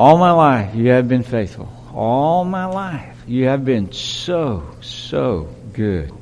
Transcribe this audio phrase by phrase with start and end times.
[0.00, 1.68] All my life you have been faithful.
[1.92, 6.12] All my life you have been so, so good.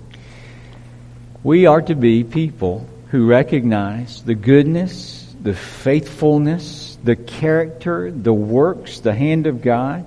[1.43, 9.01] We are to be people who recognize the goodness, the faithfulness, the character, the works,
[9.01, 10.07] the hand of God,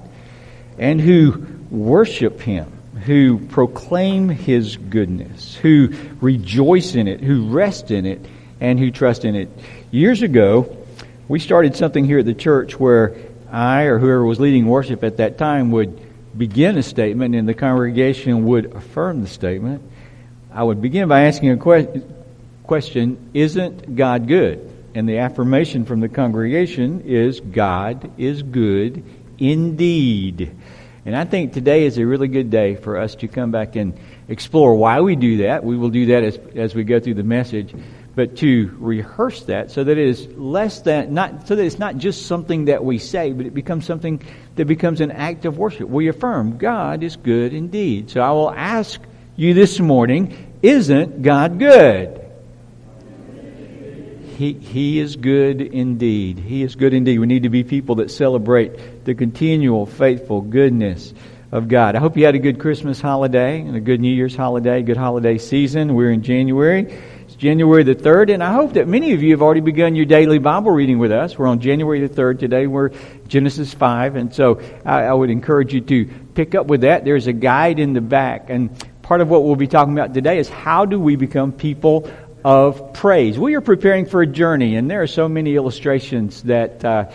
[0.80, 2.74] and who worship Him,
[3.06, 8.26] who proclaim His goodness, who rejoice in it, who rest in it,
[8.60, 9.48] and who trust in it.
[9.92, 10.76] Years ago,
[11.28, 13.16] we started something here at the church where
[13.52, 16.00] I or whoever was leading worship at that time would
[16.38, 19.82] begin a statement and the congregation would affirm the statement.
[20.54, 22.04] I would begin by asking a que-
[22.64, 24.68] question Isn't God good?
[24.96, 29.04] And the affirmation from the congregation is God is good
[29.38, 30.52] indeed.
[31.06, 33.98] And I think today is a really good day for us to come back and
[34.28, 35.64] explore why we do that.
[35.64, 37.74] We will do that as, as we go through the message
[38.20, 41.96] but to rehearse that so that it is less than not so that it's not
[41.96, 44.22] just something that we say, but it becomes something
[44.58, 45.88] that becomes an act of worship.
[45.88, 48.10] We affirm God is good indeed.
[48.10, 49.00] So I will ask
[49.38, 52.20] you this morning, isn't God good?
[54.36, 56.40] He, he is good indeed.
[56.40, 57.20] He is good indeed.
[57.20, 61.14] We need to be people that celebrate the continual faithful goodness
[61.54, 61.96] of God.
[61.96, 64.98] I hope you had a good Christmas holiday and a good New Year's holiday, good
[64.98, 65.96] holiday season.
[65.96, 67.02] We're in January.
[67.40, 70.40] January the 3rd, and I hope that many of you have already begun your daily
[70.40, 71.38] Bible reading with us.
[71.38, 72.68] We're on January the 3rd today.
[72.68, 72.90] We're
[73.30, 77.06] Genesis 5, and so I, I would encourage you to pick up with that.
[77.06, 80.38] There's a guide in the back, and part of what we'll be talking about today
[80.38, 82.12] is how do we become people
[82.44, 83.40] of praise.
[83.40, 86.84] We are preparing for a journey, and there are so many illustrations that.
[86.84, 87.10] Uh,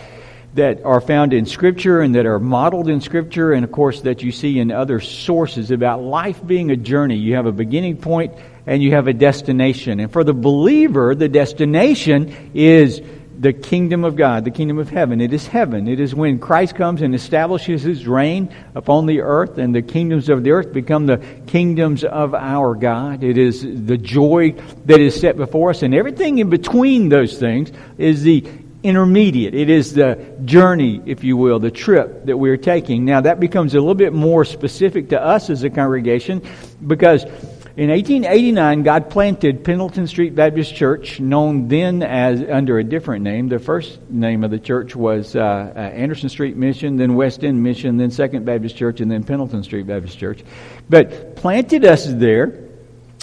[0.55, 4.23] that are found in Scripture and that are modeled in Scripture, and of course that
[4.23, 7.17] you see in other sources about life being a journey.
[7.17, 8.31] You have a beginning point
[8.67, 9.99] and you have a destination.
[9.99, 13.01] And for the believer, the destination is
[13.37, 15.19] the kingdom of God, the kingdom of heaven.
[15.19, 15.87] It is heaven.
[15.87, 20.29] It is when Christ comes and establishes his reign upon the earth, and the kingdoms
[20.29, 23.23] of the earth become the kingdoms of our God.
[23.23, 24.51] It is the joy
[24.85, 28.45] that is set before us, and everything in between those things is the
[28.83, 29.55] intermediate.
[29.55, 33.03] It is the journey, if you will, the trip that we're taking.
[33.03, 36.43] Now, that becomes a little bit more specific to us as a congregation
[36.85, 37.25] because
[37.77, 43.49] in 1889, God planted Pendleton Street Baptist Church, known then as under a different name.
[43.49, 47.61] The first name of the church was uh, uh, Anderson Street Mission, then West End
[47.61, 50.41] Mission, then Second Baptist Church, and then Pendleton Street Baptist Church.
[50.89, 52.69] But planted us there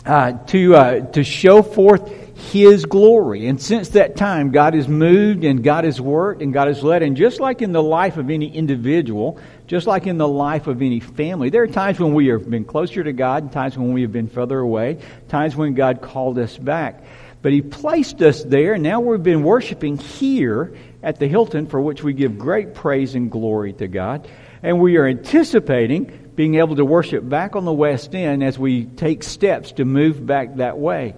[0.05, 2.11] uh, to uh, to show forth
[2.51, 3.47] his glory.
[3.47, 7.03] And since that time, God has moved and God has worked and God has led.
[7.03, 9.39] And just like in the life of any individual,
[9.73, 12.63] just like in the life of any family, there are times when we have been
[12.63, 16.59] closer to God, times when we have been further away, times when God called us
[16.59, 17.03] back.
[17.41, 21.81] But He placed us there, and now we've been worshiping here at the Hilton, for
[21.81, 24.29] which we give great praise and glory to God.
[24.63, 28.85] And we are anticipating being able to worship back on the West End as we
[28.85, 31.15] take steps to move back that way.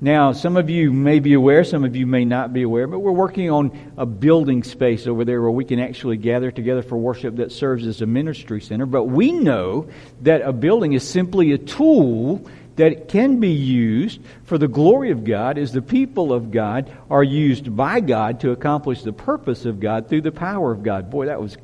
[0.00, 3.00] Now, some of you may be aware, some of you may not be aware, but
[3.00, 6.96] we're working on a building space over there where we can actually gather together for
[6.96, 8.86] worship that serves as a ministry center.
[8.86, 9.88] But we know
[10.20, 15.24] that a building is simply a tool that can be used for the glory of
[15.24, 19.80] God as the people of God are used by God to accomplish the purpose of
[19.80, 21.10] God through the power of God.
[21.10, 21.56] Boy, that was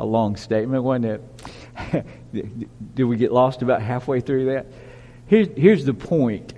[0.00, 1.22] a long statement, wasn't
[1.84, 2.06] it?
[2.96, 4.66] Did we get lost about halfway through that?
[5.26, 6.52] Here's, here's the point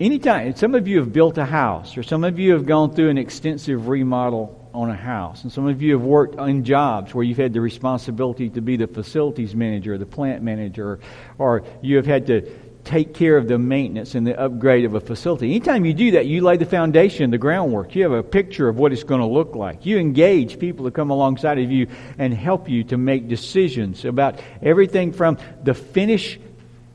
[0.00, 3.10] anytime, some of you have built a house, or some of you have gone through
[3.10, 7.24] an extensive remodel on a house, and some of you have worked in jobs where
[7.24, 10.98] you've had the responsibility to be the facilities manager, the plant manager,
[11.38, 12.42] or you have had to
[12.84, 15.46] take care of the maintenance and the upgrade of a facility.
[15.46, 17.94] Anytime you do that, you lay the foundation, the groundwork.
[17.94, 19.86] You have a picture of what it's going to look like.
[19.86, 21.86] You engage people to come alongside of you
[22.18, 26.38] and help you to make decisions about everything from the finish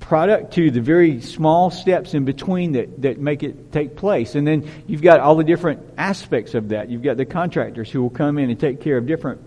[0.09, 4.33] product to the very small steps in between that, that make it take place.
[4.33, 6.89] And then you've got all the different aspects of that.
[6.89, 9.39] You've got the contractors who will come in and take care of different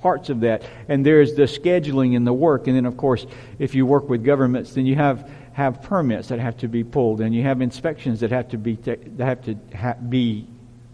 [0.00, 0.62] parts of that.
[0.86, 2.68] And there's the scheduling and the work.
[2.68, 3.26] And then, of course,
[3.58, 7.20] if you work with governments, then you have, have permits that have to be pulled,
[7.20, 10.46] and you have inspections that have to be, that have to ha- be,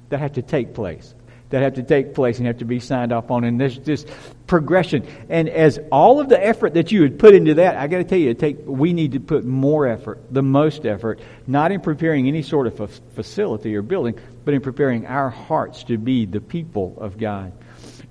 [0.08, 1.14] that have to take place
[1.52, 3.44] that have to take place and have to be signed off on.
[3.44, 4.04] And there's this
[4.46, 5.06] progression.
[5.28, 8.04] And as all of the effort that you would put into that, I got to
[8.04, 12.26] tell you, take, we need to put more effort, the most effort, not in preparing
[12.26, 16.96] any sort of facility or building, but in preparing our hearts to be the people
[16.98, 17.52] of God.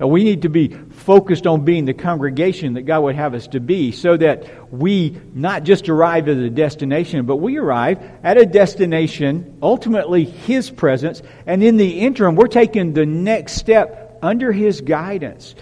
[0.08, 3.60] We need to be focused on being the congregation that God would have us to
[3.60, 8.46] be so that we not just arrive at a destination, but we arrive at a
[8.46, 14.82] destination, ultimately His presence, and in the interim, we're taking the next step under His
[14.82, 15.56] guidance.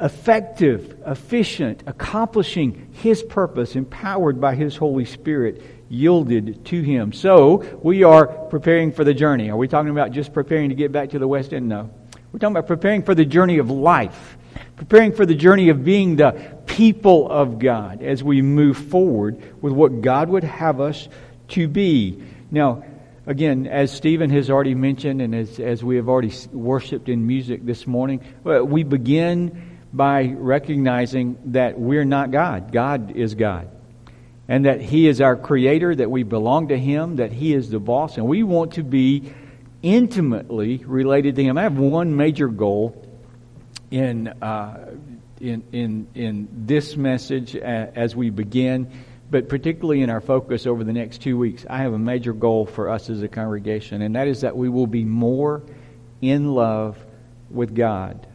[0.00, 7.12] effective, efficient, accomplishing His purpose, empowered by His Holy Spirit, yielded to Him.
[7.12, 9.50] So, we are preparing for the journey.
[9.50, 11.68] Are we talking about just preparing to get back to the West End?
[11.68, 11.90] No.
[12.32, 14.38] We're talking about preparing for the journey of life,
[14.76, 16.32] preparing for the journey of being the
[16.64, 21.10] people of God as we move forward with what God would have us
[21.48, 22.22] to be.
[22.50, 22.84] Now,
[23.26, 27.66] again, as Stephen has already mentioned, and as, as we have already worshiped in music
[27.66, 32.72] this morning, uh, we begin by recognizing that we're not God.
[32.72, 33.68] God is God.
[34.48, 37.78] And that He is our Creator, that we belong to Him, that He is the
[37.78, 39.34] boss, and we want to be
[39.82, 41.58] intimately related to Him.
[41.58, 43.06] I have one major goal
[43.90, 44.94] in, uh,
[45.40, 48.90] in, in, in this message as we begin,
[49.30, 51.66] but particularly in our focus over the next two weeks.
[51.68, 54.68] I have a major goal for us as a congregation, and that is that we
[54.68, 55.62] will be more
[56.20, 56.96] in love
[57.50, 58.26] with God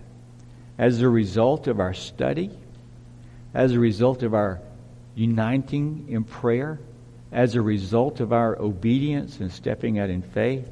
[0.78, 2.52] as a result of our study,
[3.54, 4.60] as a result of our
[5.16, 6.80] uniting in prayer,
[7.32, 10.68] as a result of our obedience and stepping out in faith,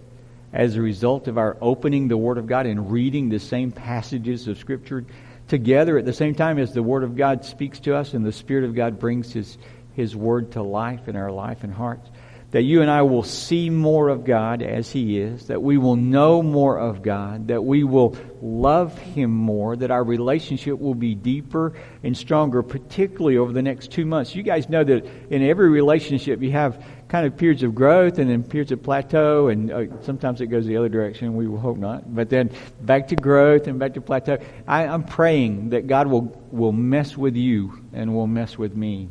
[0.56, 4.48] as a result of our opening the Word of God and reading the same passages
[4.48, 5.06] of Scripture
[5.50, 8.31] together at the same time as the Word of God speaks to us and the
[8.31, 9.57] Spirit of God brings His,
[9.94, 12.10] His Word to life in our life and hearts
[12.56, 15.98] that you and I will see more of God as He is, that we will
[15.98, 21.16] know more of God, that we will love Him more, that our relationship will be
[21.16, 24.36] deeper and stronger, particularly over the next two months.
[24.36, 26.81] You guys know that in every relationship you have
[27.15, 30.65] kind of periods of growth and then periods of plateau, and uh, sometimes it goes
[30.65, 31.38] the other direction.
[31.38, 32.13] We will hope not.
[32.13, 32.51] But then
[32.81, 34.38] back to growth and back to plateau.
[34.67, 39.07] I, I'm praying that God will, will mess with you and will mess with me.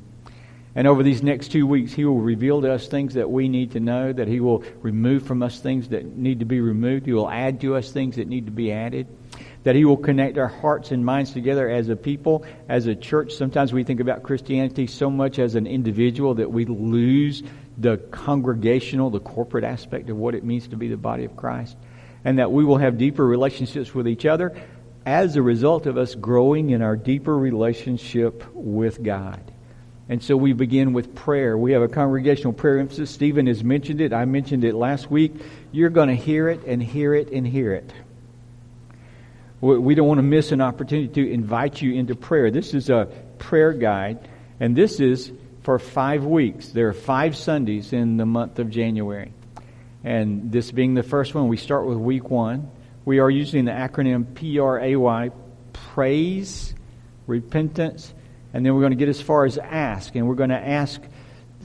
[0.74, 3.72] And over these next two weeks, He will reveal to us things that we need
[3.72, 7.06] to know, that He will remove from us things that need to be removed.
[7.06, 9.06] He will add to us things that need to be added.
[9.62, 13.32] That He will connect our hearts and minds together as a people, as a church.
[13.32, 17.42] Sometimes we think about Christianity so much as an individual that we lose
[17.76, 21.76] the congregational, the corporate aspect of what it means to be the body of Christ.
[22.24, 24.56] And that we will have deeper relationships with each other
[25.04, 29.52] as a result of us growing in our deeper relationship with God.
[30.08, 31.56] And so we begin with prayer.
[31.56, 33.10] We have a congregational prayer emphasis.
[33.10, 34.12] Stephen has mentioned it.
[34.12, 35.32] I mentioned it last week.
[35.72, 37.92] You're going to hear it and hear it and hear it.
[39.60, 42.50] We don't want to miss an opportunity to invite you into prayer.
[42.50, 44.28] This is a prayer guide,
[44.60, 45.32] and this is
[45.64, 46.68] for five weeks.
[46.68, 49.32] There are five Sundays in the month of January.
[50.04, 52.70] And this being the first one, we start with week one.
[53.06, 55.30] We are using the acronym PRAY
[55.72, 56.74] Praise,
[57.26, 58.12] Repentance,
[58.52, 60.14] and then we're going to get as far as ask.
[60.14, 61.00] And we're going to ask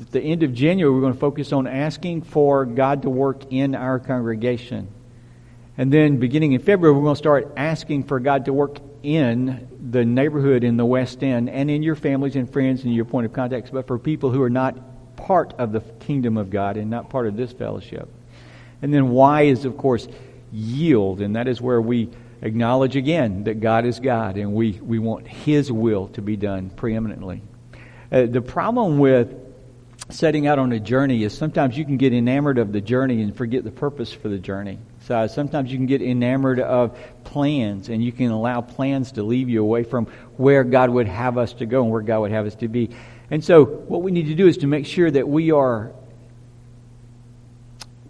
[0.01, 3.51] at the end of January, we're going to focus on asking for God to work
[3.51, 4.87] in our congregation.
[5.77, 9.67] And then beginning in February, we're going to start asking for God to work in
[9.91, 13.25] the neighborhood in the West End and in your families and friends and your point
[13.25, 16.89] of contact, but for people who are not part of the kingdom of God and
[16.89, 18.09] not part of this fellowship.
[18.81, 20.07] And then Y is, of course,
[20.51, 22.09] yield, and that is where we
[22.41, 26.69] acknowledge again that God is God and we, we want His will to be done
[26.69, 27.41] preeminently.
[28.11, 29.35] Uh, the problem with
[30.09, 33.35] setting out on a journey is sometimes you can get enamored of the journey and
[33.35, 34.79] forget the purpose for the journey.
[35.09, 39.49] So sometimes you can get enamored of plans and you can allow plans to leave
[39.49, 40.05] you away from
[40.37, 42.91] where God would have us to go and where God would have us to be.
[43.31, 45.93] And so what we need to do is to make sure that we are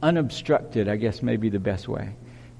[0.03, 2.15] unobstructed, I guess may be the best way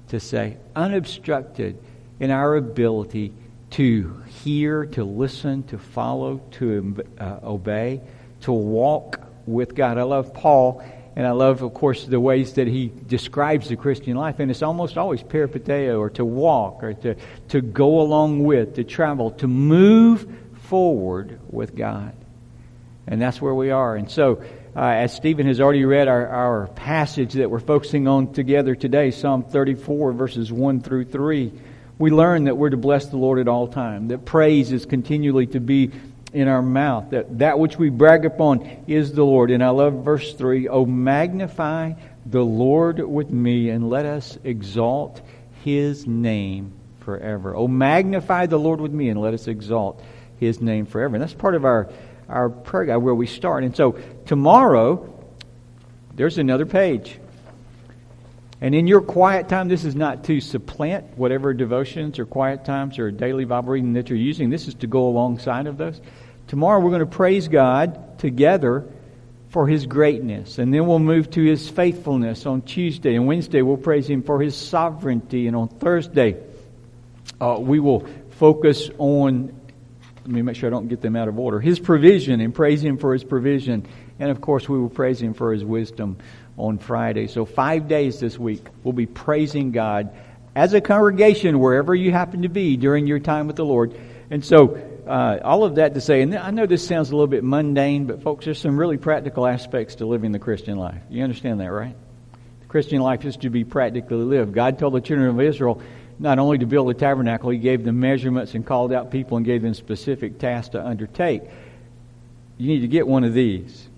[0.08, 1.78] to say, unobstructed
[2.18, 3.34] in our ability
[3.72, 8.00] to hear, to listen, to follow, to uh, obey,
[8.40, 9.98] to walk with God.
[9.98, 10.82] I love Paul,
[11.16, 14.62] and I love, of course, the ways that he describes the Christian life, and it's
[14.62, 17.16] almost always peripateo, or to walk, or to,
[17.48, 22.14] to go along with, to travel, to move forward with God.
[23.06, 23.96] And that's where we are.
[23.96, 24.42] And so,
[24.76, 29.10] uh, as Stephen has already read our, our passage that we're focusing on together today,
[29.10, 31.52] Psalm 34, verses 1 through 3,
[31.98, 35.46] we learn that we're to bless the Lord at all time, that praise is continually
[35.48, 35.90] to be
[36.32, 39.50] in our mouth, that that which we brag upon is the Lord.
[39.50, 41.94] And I love verse 3 Oh, magnify
[42.26, 45.20] the Lord with me, and let us exalt
[45.64, 47.54] his name forever.
[47.56, 50.02] Oh, magnify the Lord with me, and let us exalt
[50.38, 51.16] his name forever.
[51.16, 51.90] And that's part of our
[52.30, 53.64] our prayer guide where we start.
[53.64, 55.12] And so tomorrow,
[56.14, 57.18] there's another page.
[58.60, 62.98] And in your quiet time, this is not to supplant whatever devotions or quiet times
[62.98, 64.50] or daily Bible reading that you're using.
[64.50, 66.00] This is to go alongside of those.
[66.46, 68.86] Tomorrow, we're going to praise God together
[69.48, 70.58] for His greatness.
[70.58, 73.14] And then we'll move to His faithfulness on Tuesday.
[73.14, 75.46] And Wednesday, we'll praise Him for His sovereignty.
[75.46, 76.36] And on Thursday,
[77.40, 79.58] uh, we will focus on,
[80.22, 82.84] let me make sure I don't get them out of order, His provision and praise
[82.84, 83.86] Him for His provision.
[84.18, 86.18] And of course, we will praise Him for His wisdom
[86.60, 87.26] on Friday.
[87.26, 90.14] So, five days this week, we'll be praising God
[90.54, 93.94] as a congregation, wherever you happen to be during your time with the Lord.
[94.30, 94.76] And so,
[95.06, 98.06] uh, all of that to say, and I know this sounds a little bit mundane,
[98.06, 101.00] but folks, there's some really practical aspects to living the Christian life.
[101.08, 101.96] You understand that, right?
[102.60, 104.54] The Christian life is to be practically lived.
[104.54, 105.82] God told the children of Israel
[106.20, 109.46] not only to build a tabernacle, He gave them measurements and called out people and
[109.46, 111.42] gave them specific tasks to undertake.
[112.58, 113.88] You need to get one of these.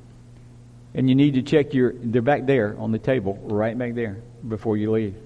[0.94, 4.18] And you need to check your, they're back there on the table, right back there,
[4.46, 5.16] before you leave.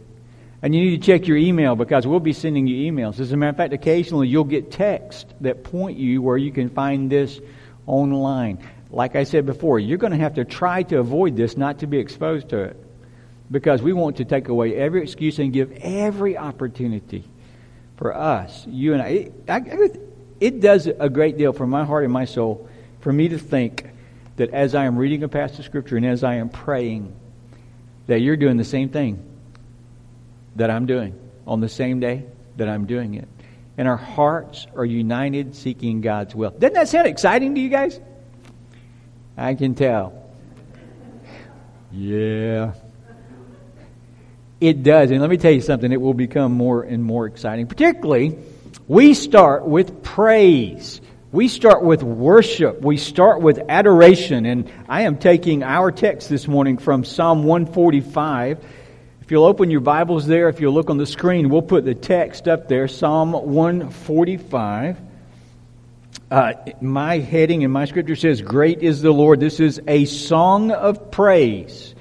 [0.62, 3.20] And you need to check your email because we'll be sending you emails.
[3.20, 6.70] As a matter of fact, occasionally you'll get texts that point you where you can
[6.70, 7.40] find this
[7.86, 8.58] online.
[8.90, 11.86] Like I said before, you're going to have to try to avoid this, not to
[11.86, 12.82] be exposed to it.
[13.50, 17.24] Because we want to take away every excuse and give every opportunity
[17.96, 19.08] for us, you and I.
[19.08, 19.90] It, I,
[20.40, 22.68] it does a great deal for my heart and my soul
[23.00, 23.86] for me to think
[24.36, 27.14] that as I am reading a passage of Scripture and as I am praying,
[28.06, 29.22] that you're doing the same thing
[30.56, 32.24] that I'm doing on the same day
[32.56, 33.28] that I'm doing it.
[33.78, 36.50] And our hearts are united seeking God's will.
[36.50, 38.00] Doesn't that sound exciting to you guys?
[39.36, 40.22] I can tell.
[41.92, 42.72] Yeah.
[44.60, 45.10] It does.
[45.10, 47.66] And let me tell you something, it will become more and more exciting.
[47.66, 48.38] Particularly,
[48.88, 51.00] we start with praise.
[51.32, 52.82] We start with worship.
[52.82, 54.46] We start with adoration.
[54.46, 58.64] And I am taking our text this morning from Psalm 145.
[59.22, 61.96] If you'll open your Bibles there, if you'll look on the screen, we'll put the
[61.96, 64.98] text up there, Psalm 145.
[66.30, 69.40] Uh, my heading in my scripture says, Great is the Lord.
[69.40, 71.95] This is a song of praise.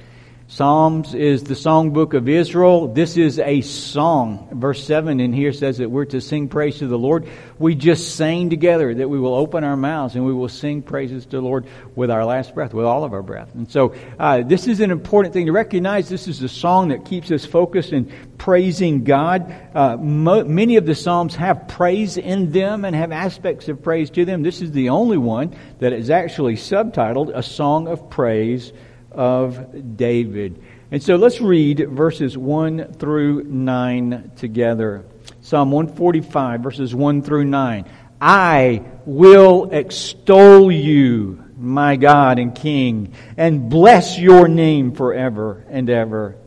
[0.48, 2.88] Psalms is the songbook of Israel.
[2.88, 4.48] This is a song.
[4.54, 7.28] Verse 7 in here says that we're to sing praise to the Lord.
[7.58, 11.26] We just sang together that we will open our mouths and we will sing praises
[11.26, 13.56] to the Lord with our last breath, with all of our breath.
[13.56, 16.10] And so uh, this is an important thing to recognize.
[16.10, 19.52] This is a song that keeps us focused in praising God.
[19.74, 24.12] Uh, mo- many of the Psalms have praise in them and have aspects of praise
[24.12, 24.44] to them.
[24.44, 28.72] This is the only one that is actually subtitled A Song of Praise
[29.16, 30.62] of David.
[30.92, 35.06] And so let's read verses 1 through 9 together.
[35.42, 37.86] Psalm 145, verses 1 through 9.
[38.22, 46.38] I will extol you, my God and King, and bless your name forever and ever.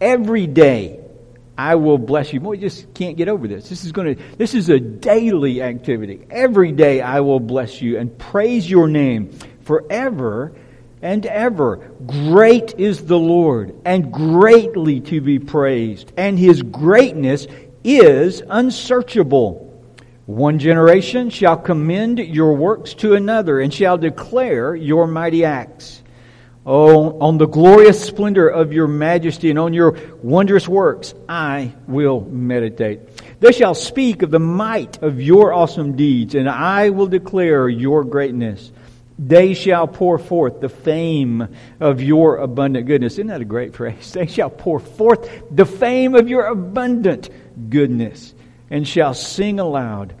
[0.00, 1.00] Every day
[1.56, 2.40] I will bless you.
[2.40, 3.68] Boy, you just can't get over this.
[3.68, 6.26] This is going to, this is a daily activity.
[6.30, 9.30] Every day I will bless you and praise your name
[9.62, 10.54] forever
[11.02, 11.90] and ever.
[12.06, 17.46] Great is the Lord, and greatly to be praised, and his greatness
[17.84, 19.68] is unsearchable.
[20.26, 26.02] One generation shall commend your works to another, and shall declare your mighty acts.
[26.64, 32.20] Oh, on the glorious splendor of your majesty and on your wondrous works, I will
[32.20, 33.00] meditate.
[33.40, 38.04] They shall speak of the might of your awesome deeds, and I will declare your
[38.04, 38.70] greatness.
[39.24, 41.46] They shall pour forth the fame
[41.78, 43.14] of your abundant goodness.
[43.14, 44.12] Isn't that a great phrase?
[44.22, 47.30] They shall pour forth the fame of your abundant
[47.70, 48.34] goodness
[48.68, 50.14] and shall sing aloud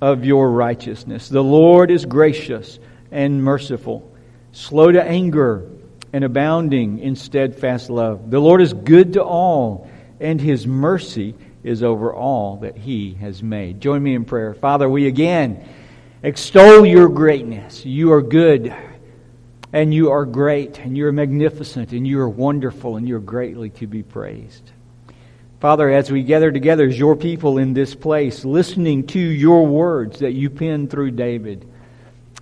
[0.00, 1.28] of your righteousness.
[1.28, 2.78] The Lord is gracious
[3.10, 4.10] and merciful,
[4.52, 5.68] slow to anger
[6.14, 8.30] and abounding in steadfast love.
[8.30, 13.42] The Lord is good to all, and his mercy is over all that he has
[13.42, 13.82] made.
[13.82, 14.54] Join me in prayer.
[14.54, 15.68] Father, we again
[16.22, 17.84] extol your greatness.
[17.84, 18.74] You are good,
[19.72, 23.20] and you are great, and you are magnificent, and you are wonderful, and you are
[23.20, 24.70] greatly to be praised.
[25.60, 30.18] Father, as we gather together as your people in this place, listening to your words
[30.18, 31.66] that you penned through David,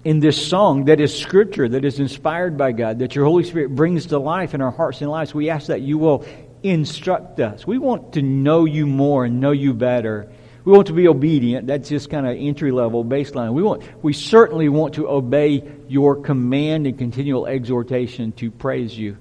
[0.05, 3.75] in this song that is scripture, that is inspired by God, that your Holy Spirit
[3.75, 6.27] brings to life in our hearts and lives, we ask that you will
[6.63, 7.67] instruct us.
[7.67, 10.31] We want to know you more and know you better.
[10.65, 11.67] We want to be obedient.
[11.67, 13.53] That's just kind of entry level baseline.
[13.53, 19.19] We want, we certainly want to obey your command and continual exhortation to praise you.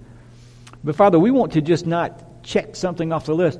[0.83, 3.59] But Father, we want to just not check something off the list.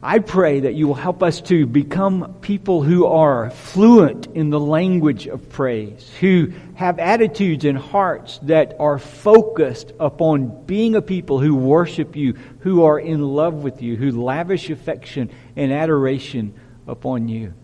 [0.00, 4.60] I pray that you will help us to become people who are fluent in the
[4.60, 11.40] language of praise, who have attitudes and hearts that are focused upon being a people
[11.40, 16.54] who worship you, who are in love with you, who lavish affection and adoration
[16.86, 17.54] upon you.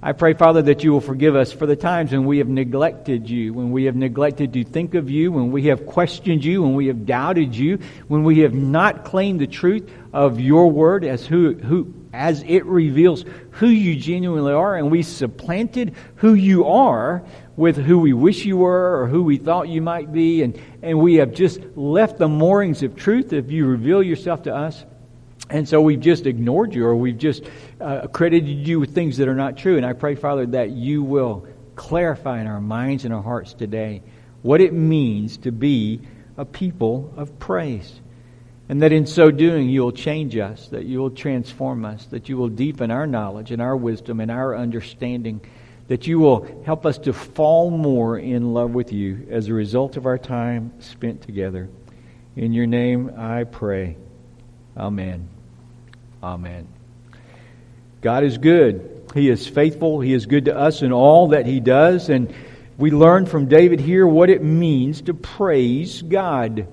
[0.00, 3.28] I pray, Father, that you will forgive us for the times when we have neglected
[3.28, 6.76] you, when we have neglected to think of you, when we have questioned you, when
[6.76, 11.26] we have doubted you, when we have not claimed the truth of your word as
[11.26, 17.24] who, who, as it reveals who you genuinely are, and we supplanted who you are
[17.56, 21.00] with who we wish you were or who we thought you might be, and, and
[21.00, 24.84] we have just left the moorings of truth if you reveal yourself to us.
[25.50, 27.44] And so we've just ignored you or we've just
[27.80, 29.76] uh, credited you with things that are not true.
[29.76, 34.02] And I pray, Father, that you will clarify in our minds and our hearts today
[34.42, 36.00] what it means to be
[36.36, 38.00] a people of praise.
[38.68, 42.28] And that in so doing, you will change us, that you will transform us, that
[42.28, 45.40] you will deepen our knowledge and our wisdom and our understanding,
[45.86, 49.96] that you will help us to fall more in love with you as a result
[49.96, 51.70] of our time spent together.
[52.36, 53.96] In your name I pray.
[54.76, 55.37] Amen.
[56.22, 56.66] Amen.
[58.00, 59.06] God is good.
[59.14, 60.00] He is faithful.
[60.00, 62.08] He is good to us in all that He does.
[62.08, 62.32] And
[62.76, 66.68] we learn from David here what it means to praise God.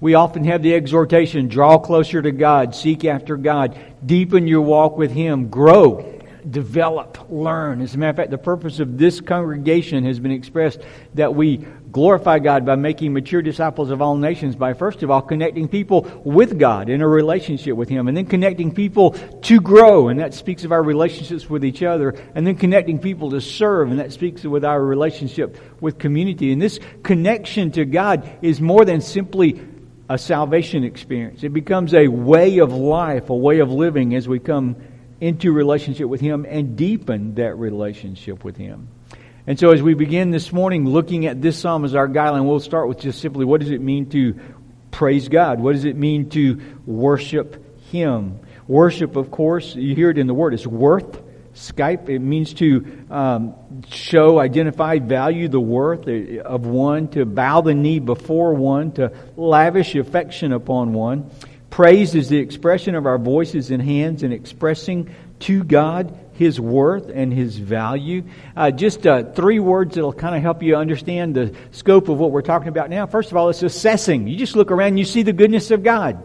[0.00, 4.98] We often have the exhortation draw closer to God, seek after God, deepen your walk
[4.98, 6.14] with Him, grow
[6.50, 7.80] develop, learn.
[7.80, 10.80] As a matter of fact, the purpose of this congregation has been expressed
[11.14, 15.22] that we glorify God by making mature disciples of all nations by, first of all,
[15.22, 20.08] connecting people with God in a relationship with Him, and then connecting people to grow,
[20.08, 23.92] and that speaks of our relationships with each other, and then connecting people to serve,
[23.92, 26.52] and that speaks with our relationship with community.
[26.52, 29.64] And this connection to God is more than simply
[30.08, 31.44] a salvation experience.
[31.44, 34.74] It becomes a way of life, a way of living as we come
[35.20, 38.88] into relationship with Him and deepen that relationship with Him.
[39.46, 42.60] And so as we begin this morning looking at this psalm as our guideline, we'll
[42.60, 44.40] start with just simply what does it mean to
[44.90, 45.60] praise God?
[45.60, 48.40] What does it mean to worship Him?
[48.66, 51.20] Worship, of course, you hear it in the word, it's worth.
[51.54, 53.54] Skype, it means to um,
[53.88, 59.94] show, identify, value the worth of one, to bow the knee before one, to lavish
[59.94, 61.30] affection upon one.
[61.68, 67.08] Praise is the expression of our voices and hands in expressing to God His worth
[67.08, 68.24] and His value.
[68.56, 72.30] Uh, just uh, three words that'll kind of help you understand the scope of what
[72.30, 73.06] we're talking about now.
[73.06, 74.26] First of all, it's assessing.
[74.26, 76.22] You just look around and you see the goodness of God.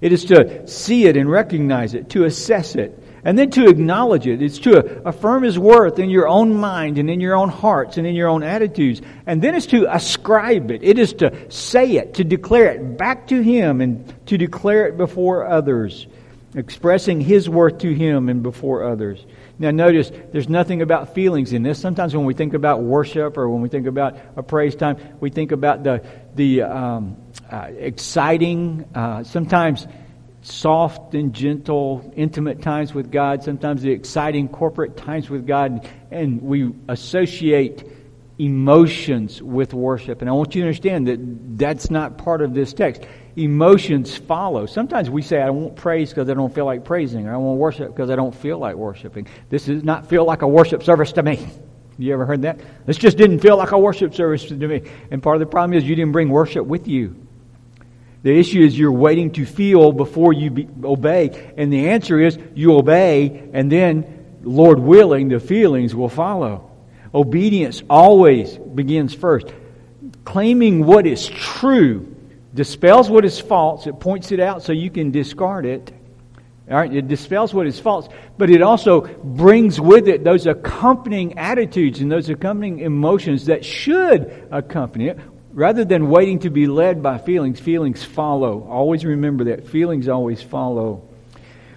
[0.00, 4.26] It is to see it and recognize it, to assess it, and then to acknowledge
[4.26, 4.42] it.
[4.42, 8.06] It's to affirm His worth in your own mind and in your own hearts and
[8.06, 9.00] in your own attitudes.
[9.26, 10.82] And then it's to ascribe it.
[10.82, 14.96] It is to say it, to declare it back to Him and to declare it
[14.96, 16.08] before others,
[16.54, 19.24] expressing His worth to Him and before others.
[19.58, 21.78] Now, notice there's nothing about feelings in this.
[21.78, 25.30] Sometimes when we think about worship or when we think about a praise time, we
[25.30, 27.16] think about the the um,
[27.50, 29.86] uh, exciting, uh, sometimes
[30.42, 36.42] soft and gentle, intimate times with God, sometimes the exciting corporate times with God, and
[36.42, 37.84] we associate
[38.38, 40.20] emotions with worship.
[40.20, 43.02] And I want you to understand that that's not part of this text.
[43.36, 44.66] Emotions follow.
[44.66, 47.58] Sometimes we say, I won't praise because I don't feel like praising, or I won't
[47.58, 49.26] worship because I don't feel like worshiping.
[49.48, 51.48] This does not feel like a worship service to me.
[51.98, 52.58] You ever heard that?
[52.86, 54.90] This just didn't feel like a worship service to me.
[55.10, 57.14] And part of the problem is you didn't bring worship with you.
[58.22, 61.52] The issue is you're waiting to feel before you be, obey.
[61.56, 66.70] And the answer is you obey, and then, Lord willing, the feelings will follow.
[67.14, 69.52] Obedience always begins first.
[70.24, 72.11] Claiming what is true
[72.54, 75.92] dispels what is false, it points it out so you can discard it.
[76.70, 81.38] All right, it dispels what is false, but it also brings with it those accompanying
[81.38, 85.18] attitudes and those accompanying emotions that should accompany it
[85.52, 88.66] Rather than waiting to be led by feelings, feelings follow.
[88.70, 89.68] Always remember that.
[89.68, 91.06] Feelings always follow.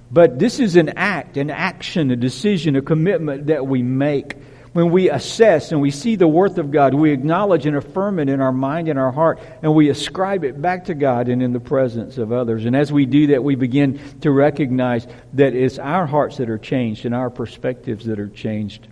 [0.09, 4.37] But this is an act, an action, a decision, a commitment that we make.
[4.75, 8.27] When we assess and we see the worth of God, we acknowledge and affirm it
[8.27, 11.53] in our mind and our heart, and we ascribe it back to God and in
[11.53, 12.65] the presence of others.
[12.65, 16.57] And as we do that, we begin to recognize that it's our hearts that are
[16.57, 18.89] changed and our perspectives that are changed.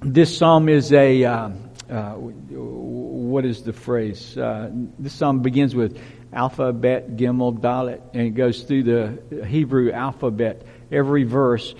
[0.00, 1.50] This psalm is a, uh,
[1.90, 4.38] uh, what is the phrase?
[4.38, 6.00] Uh, this psalm begins with
[6.32, 10.62] alphabet, Gimel, Dalet, and it goes through the Hebrew alphabet.
[10.90, 11.74] Every verse,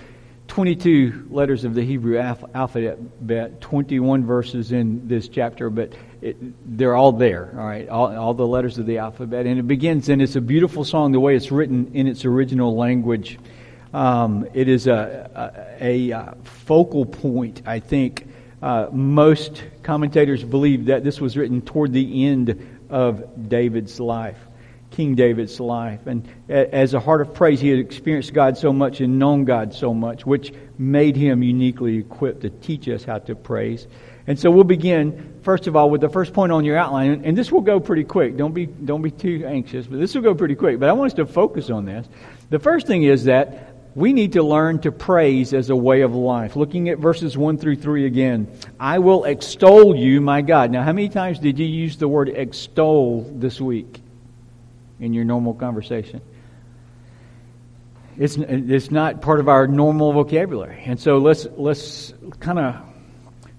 [0.47, 6.37] 22 letters of the Hebrew alphabet, 21 verses in this chapter, but it,
[6.77, 9.45] they're all there, all right, all, all the letters of the alphabet.
[9.45, 12.75] And it begins, and it's a beautiful song the way it's written in its original
[12.75, 13.37] language.
[13.93, 18.27] Um, it is a, a, a, focal point, I think,
[18.61, 24.37] uh, most commentators believe that this was written toward the end of David's life,
[24.91, 26.07] King David's life.
[26.07, 29.73] And as a heart of praise, he had experienced God so much and known God
[29.73, 33.87] so much, which made him uniquely equipped to teach us how to praise.
[34.27, 37.21] And so we'll begin, first of all, with the first point on your outline.
[37.23, 38.37] And this will go pretty quick.
[38.37, 40.79] Don't be, don't be too anxious, but this will go pretty quick.
[40.79, 42.07] But I want us to focus on this.
[42.49, 46.13] The first thing is that we need to learn to praise as a way of
[46.13, 46.55] life.
[46.55, 48.47] Looking at verses 1 through 3 again.
[48.79, 50.71] I will extol you, my God.
[50.71, 54.01] Now, how many times did you use the word extol this week
[54.99, 56.21] in your normal conversation?
[58.17, 60.81] It's, it's not part of our normal vocabulary.
[60.85, 62.75] And so let's, let's kind of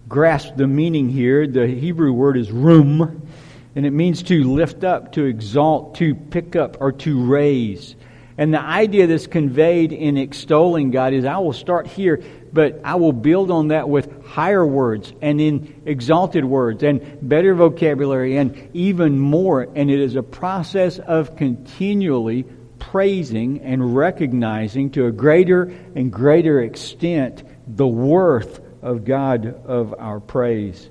[0.09, 1.47] grasp the meaning here.
[1.47, 3.29] The Hebrew word is rum,
[3.77, 7.95] and it means to lift up, to exalt, to pick up, or to raise.
[8.39, 12.23] And the idea that's conveyed in extolling God is I will start here,
[12.53, 17.57] but I will build on that with higher words and in exalted words and better
[17.57, 19.63] vocabulary and even more.
[19.75, 22.45] And it is a process of continually
[22.79, 25.63] praising and recognizing to a greater
[25.97, 30.89] and greater extent the worth of God of our praise.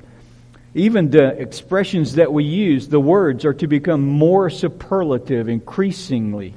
[0.73, 6.53] Even the expressions that we use, the words, are to become more superlative increasingly.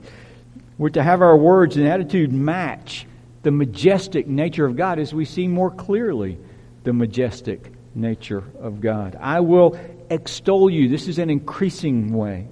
[0.80, 3.06] We're to have our words and attitude match
[3.42, 6.38] the majestic nature of God as we see more clearly
[6.84, 9.14] the majestic nature of God.
[9.20, 10.88] I will extol you.
[10.88, 12.48] This is an increasing way.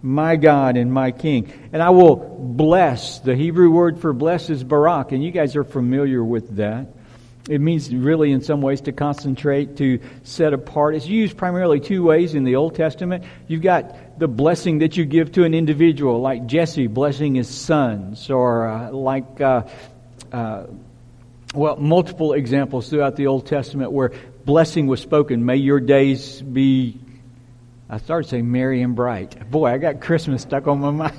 [0.00, 1.52] My God and my King.
[1.70, 3.18] And I will bless.
[3.18, 6.86] The Hebrew word for bless is barak, and you guys are familiar with that.
[7.50, 10.94] It means really, in some ways, to concentrate, to set apart.
[10.94, 13.24] It's used primarily two ways in the Old Testament.
[13.46, 18.30] You've got the blessing that you give to an individual, like Jesse blessing his sons,
[18.30, 19.62] or uh, like, uh,
[20.32, 20.64] uh,
[21.54, 24.12] well, multiple examples throughout the Old Testament where
[24.44, 25.44] blessing was spoken.
[25.44, 26.98] May your days be,
[27.88, 29.50] I started saying merry and bright.
[29.50, 31.18] Boy, I got Christmas stuck on my mind.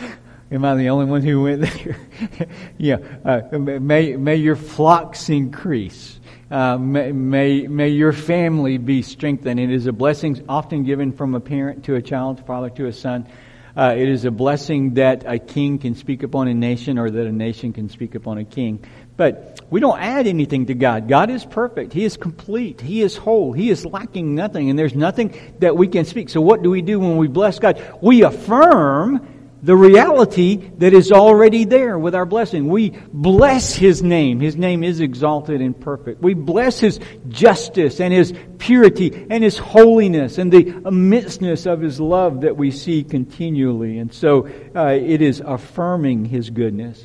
[0.50, 1.96] Am I the only one who went there?
[2.78, 2.98] yeah.
[3.24, 6.17] Uh, may, may your flocks increase.
[6.50, 9.60] Uh, may, may, may your family be strengthened.
[9.60, 12.92] It is a blessing often given from a parent to a child, father to a
[12.92, 13.28] son.
[13.76, 17.26] Uh, it is a blessing that a king can speak upon a nation or that
[17.26, 18.82] a nation can speak upon a king.
[19.18, 21.06] But we don't add anything to God.
[21.06, 21.92] God is perfect.
[21.92, 22.80] He is complete.
[22.80, 23.52] He is whole.
[23.52, 24.70] He is lacking nothing.
[24.70, 26.30] And there's nothing that we can speak.
[26.30, 27.84] So what do we do when we bless God?
[28.00, 32.68] We affirm the reality that is already there with our blessing.
[32.68, 34.40] We bless His name.
[34.40, 36.22] His name is exalted and perfect.
[36.22, 42.00] We bless His justice and His purity and His holiness and the immenseness of His
[42.00, 43.98] love that we see continually.
[43.98, 47.04] And so uh, it is affirming His goodness.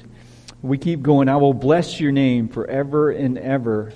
[0.61, 1.29] We keep going.
[1.29, 3.93] I will bless your name forever and ever.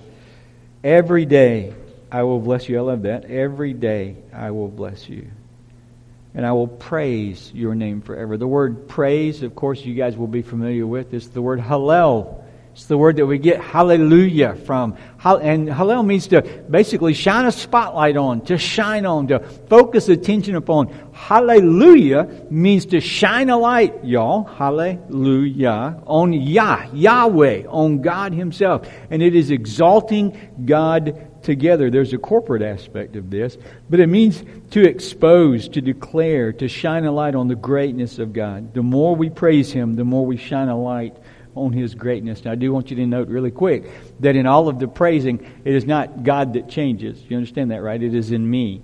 [0.84, 1.74] Every day
[2.12, 2.78] I will bless you.
[2.78, 3.26] I love that.
[3.26, 5.30] Every day I will bless you
[6.38, 8.38] and I will praise your name forever.
[8.38, 11.12] The word praise, of course, you guys will be familiar with.
[11.16, 12.44] It's the word hallel.
[12.74, 14.98] It's the word that we get hallelujah from.
[15.26, 20.54] And hallel means to basically shine a spotlight on, to shine on, to focus attention
[20.54, 20.90] upon.
[21.12, 24.44] Hallelujah means to shine a light, y'all.
[24.44, 26.04] Hallelujah.
[26.06, 28.88] On Yah, Yahweh, on God Himself.
[29.10, 31.90] And it is exalting God together.
[31.90, 33.58] There's a corporate aspect of this,
[33.90, 38.34] but it means to expose, to declare, to shine a light on the greatness of
[38.34, 38.74] God.
[38.74, 41.16] The more we praise Him, the more we shine a light
[41.56, 42.44] on His greatness.
[42.44, 45.40] Now, I do want you to note really quick that in all of the praising,
[45.64, 47.24] it is not God that changes.
[47.30, 48.04] You understand that, right?
[48.04, 48.82] It is in me.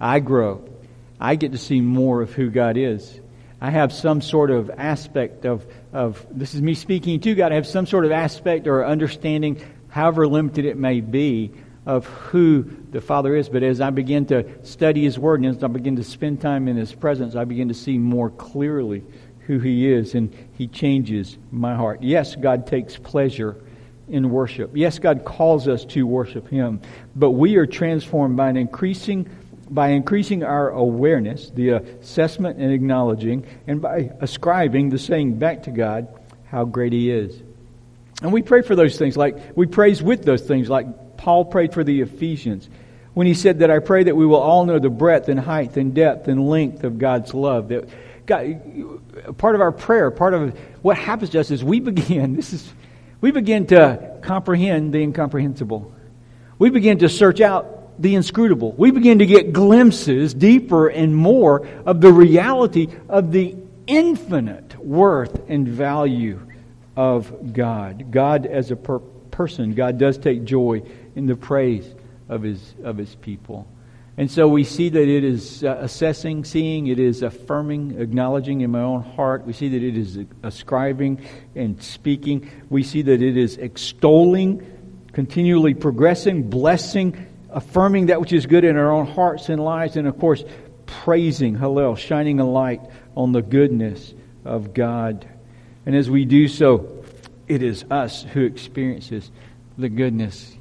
[0.00, 0.68] I grow.
[1.20, 3.20] I get to see more of who God is.
[3.60, 7.52] I have some sort of aspect of, of this is me speaking to God.
[7.52, 11.52] I have some sort of aspect or understanding, however limited it may be,
[11.86, 13.48] of who the Father is.
[13.48, 16.68] But as I begin to study His Word and as I begin to spend time
[16.68, 19.04] in His presence, I begin to see more clearly
[19.46, 22.02] who He is, and He changes my heart.
[22.02, 23.56] Yes, God takes pleasure
[24.08, 24.72] in worship.
[24.74, 26.80] Yes, God calls us to worship Him,
[27.14, 29.30] but we are transformed by an increasing
[29.68, 35.72] by increasing our awareness, the assessment and acknowledging, and by ascribing the saying back to
[35.72, 36.06] God
[36.46, 37.42] how great He is.
[38.22, 40.86] And we pray for those things, like we praise with those things, like
[41.16, 42.68] Paul prayed for the Ephesians
[43.14, 45.76] when he said that I pray that we will all know the breadth and height
[45.76, 47.68] and depth and length of God's love.
[47.68, 47.88] That
[48.26, 52.52] God, part of our prayer, part of what happens to us is we begin, this
[52.52, 52.70] is,
[53.20, 55.94] we begin to comprehend the incomprehensible.
[56.58, 58.72] We begin to search out the inscrutable.
[58.72, 65.48] We begin to get glimpses deeper and more of the reality of the infinite worth
[65.48, 66.40] and value
[66.96, 68.10] of God.
[68.10, 70.82] God as a per- person, God does take joy
[71.16, 71.92] in the praise
[72.28, 73.66] of his, of his people.
[74.18, 78.70] And so we see that it is uh, assessing, seeing, it is affirming, acknowledging in
[78.70, 79.44] my own heart.
[79.44, 82.50] We see that it is ascribing and speaking.
[82.70, 84.64] We see that it is extolling,
[85.12, 90.08] continually progressing, blessing, affirming that which is good in our own hearts and lives, and
[90.08, 90.44] of course,
[90.86, 92.80] praising, Hallel, shining a light
[93.16, 95.28] on the goodness of God.
[95.84, 97.04] And as we do so,
[97.48, 99.30] it is us who experiences
[99.76, 100.55] the goodness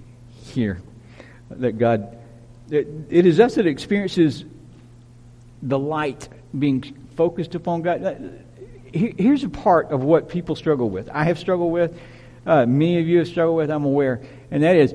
[0.49, 0.81] here
[1.49, 2.17] that God.
[2.69, 4.43] It, it is us that experiences
[5.61, 6.27] the light
[6.57, 6.81] being
[7.15, 8.43] focused upon God.
[8.91, 11.09] Here's a part of what people struggle with.
[11.09, 11.99] I have struggled with.
[12.45, 13.69] Uh, many of you have struggled with.
[13.69, 14.93] I'm aware, and that is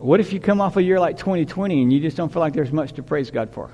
[0.00, 2.54] what if you come off a year like 2020 and you just don't feel like
[2.54, 3.70] there's much to praise God for?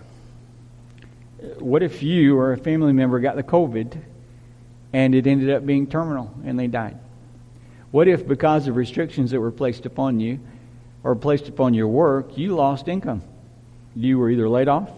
[1.61, 3.97] What if you or a family member got the COVID
[4.93, 6.99] and it ended up being terminal and they died?
[7.97, 10.39] What if, because of restrictions that were placed upon you
[11.03, 13.23] or placed upon your work, you lost income?
[13.95, 14.91] You were either laid off,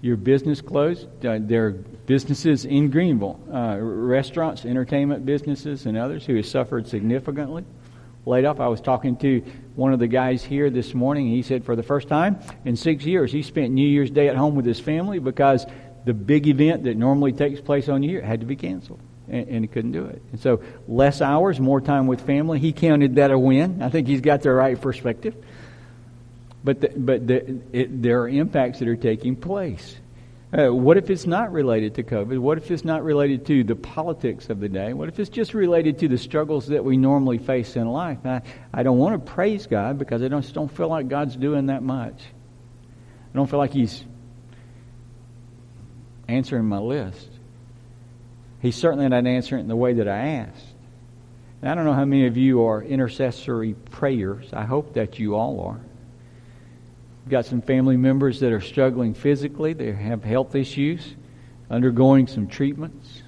[0.00, 1.06] your business closed.
[1.24, 6.88] Uh, there are businesses in Greenville, uh, restaurants, entertainment businesses, and others who have suffered
[6.88, 7.64] significantly
[8.26, 8.58] laid off.
[8.58, 9.38] I was talking to
[9.76, 13.04] one of the guys here this morning, he said for the first time in six
[13.04, 15.66] years, he spent New Year's Day at home with his family because
[16.04, 18.98] the big event that normally takes place on New Year had to be canceled.
[19.28, 20.22] And, and he couldn't do it.
[20.32, 22.58] And so, less hours, more time with family.
[22.58, 23.82] He counted that a win.
[23.82, 25.34] I think he's got the right perspective.
[26.62, 29.96] But, the, but the, it, there are impacts that are taking place.
[30.56, 32.38] Uh, what if it's not related to COVID?
[32.38, 34.92] What if it's not related to the politics of the day?
[34.92, 38.18] What if it's just related to the struggles that we normally face in life?
[38.24, 41.34] I, I don't want to praise God because I don't, just don't feel like God's
[41.34, 42.22] doing that much.
[42.22, 44.04] I don't feel like He's
[46.28, 47.28] answering my list.
[48.64, 50.66] He's certainly not answering it in the way that I asked.
[51.60, 54.54] And I don't know how many of you are intercessory prayers.
[54.54, 55.80] I hope that you all are.
[57.22, 61.14] We've got some family members that are struggling physically, they have health issues,
[61.68, 63.22] undergoing some treatments,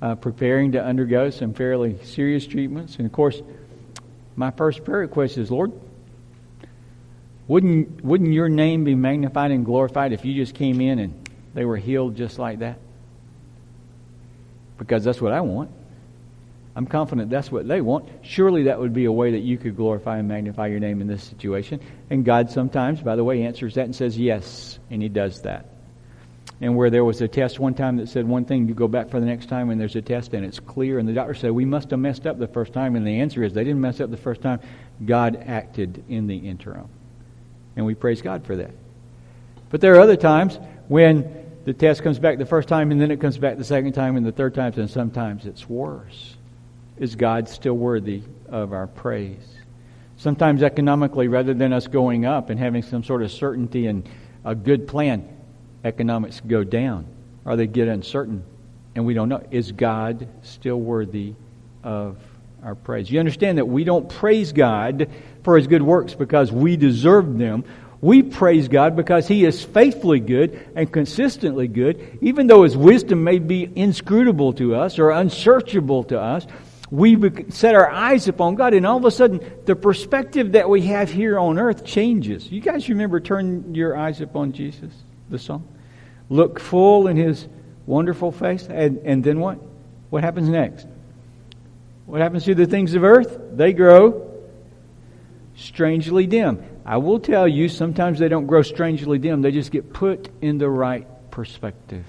[0.00, 2.96] uh, preparing to undergo some fairly serious treatments.
[2.96, 3.42] And of course,
[4.34, 5.72] my first prayer request is Lord,
[7.48, 11.66] wouldn't, wouldn't your name be magnified and glorified if you just came in and they
[11.66, 12.78] were healed just like that?
[14.78, 15.70] Because that's what I want.
[16.76, 18.08] I'm confident that's what they want.
[18.22, 21.06] Surely that would be a way that you could glorify and magnify your name in
[21.06, 21.80] this situation.
[22.10, 25.66] And God sometimes, by the way, answers that and says yes, and He does that.
[26.60, 29.10] And where there was a test one time that said one thing, you go back
[29.10, 31.52] for the next time and there's a test and it's clear, and the doctor said,
[31.52, 32.96] We must have messed up the first time.
[32.96, 34.60] And the answer is, they didn't mess up the first time.
[35.04, 36.88] God acted in the interim.
[37.76, 38.70] And we praise God for that.
[39.70, 40.58] But there are other times
[40.88, 43.92] when the test comes back the first time and then it comes back the second
[43.92, 46.36] time and the third time, and sometimes it's worse.
[46.98, 49.46] Is God still worthy of our praise?
[50.16, 54.08] Sometimes economically, rather than us going up and having some sort of certainty and
[54.44, 55.28] a good plan,
[55.84, 57.06] economics go down
[57.44, 58.44] or they get uncertain
[58.94, 59.42] and we don't know.
[59.50, 61.34] Is God still worthy
[61.82, 62.16] of
[62.62, 63.10] our praise?
[63.10, 65.10] You understand that we don't praise God
[65.42, 67.64] for his good works because we deserve them.
[68.04, 73.24] We praise God because He is faithfully good and consistently good, even though His wisdom
[73.24, 76.46] may be inscrutable to us or unsearchable to us
[76.90, 80.82] we set our eyes upon God, and all of a sudden, the perspective that we
[80.82, 82.50] have here on earth changes.
[82.52, 84.92] You guys remember Turn Your Eyes Upon Jesus,
[85.30, 85.66] the song?
[86.28, 87.48] Look full in His
[87.86, 89.58] wonderful face, and, and then what?
[90.10, 90.86] What happens next?
[92.06, 93.40] What happens to the things of earth?
[93.52, 94.30] They grow
[95.56, 96.62] strangely dim.
[96.84, 100.58] I will tell you, sometimes they don't grow strangely dim, they just get put in
[100.58, 102.04] the right perspective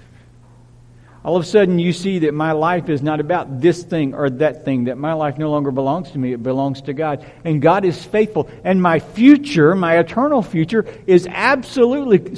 [1.26, 4.30] all of a sudden you see that my life is not about this thing or
[4.30, 7.26] that thing, that my life no longer belongs to me, it belongs to God.
[7.44, 8.48] And God is faithful.
[8.62, 12.36] And my future, my eternal future, is absolutely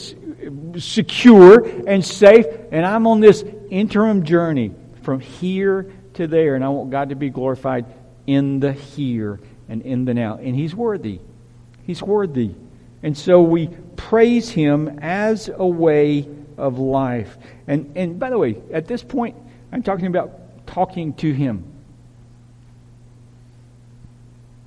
[0.78, 2.46] secure and safe.
[2.72, 6.54] And I'm on this interim journey from here to there.
[6.54, 7.84] And I want God to be glorified
[8.26, 10.38] in the here and in the now.
[10.38, 11.20] And He's worthy.
[11.88, 12.50] He's worthy.
[13.02, 17.38] And so we praise Him as a way of life.
[17.66, 19.36] And, and by the way, at this point,
[19.72, 21.64] I'm talking about talking to Him.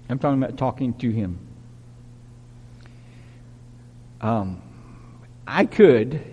[0.09, 1.37] I'm talking about talking to Him.
[4.19, 4.59] Um,
[5.45, 6.25] I could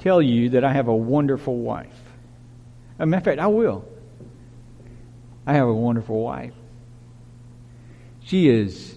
[0.00, 1.88] tell you that I have a wonderful wife.
[2.98, 3.88] As a matter of fact, I will.
[5.46, 6.52] I have a wonderful wife.
[8.22, 8.89] She is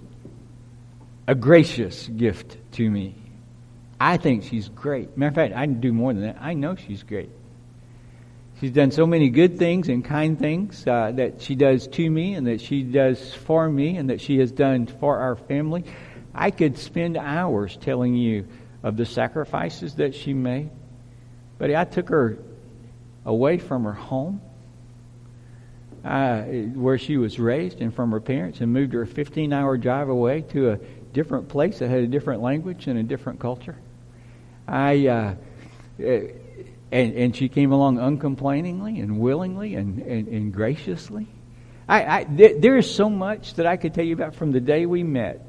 [1.27, 3.15] a gracious gift to me.
[3.99, 5.17] I think she's great.
[5.17, 6.37] Matter of fact, I can do more than that.
[6.41, 7.29] I know she's great.
[8.59, 12.33] She's done so many good things and kind things uh, that she does to me
[12.35, 15.85] and that she does for me and that she has done for our family.
[16.33, 18.47] I could spend hours telling you
[18.81, 20.69] of the sacrifices that she made.
[21.57, 22.37] But I took her
[23.25, 24.41] away from her home,
[26.03, 29.77] uh, where she was raised, and from her parents, and moved her a 15 hour
[29.77, 30.79] drive away to a
[31.13, 33.77] different place that had a different language and a different culture.
[34.67, 35.35] I uh,
[35.99, 41.27] and, and she came along uncomplainingly and willingly and, and, and graciously.
[41.87, 44.85] I, I, there, is so much that I could tell you about from the day
[44.85, 45.45] we met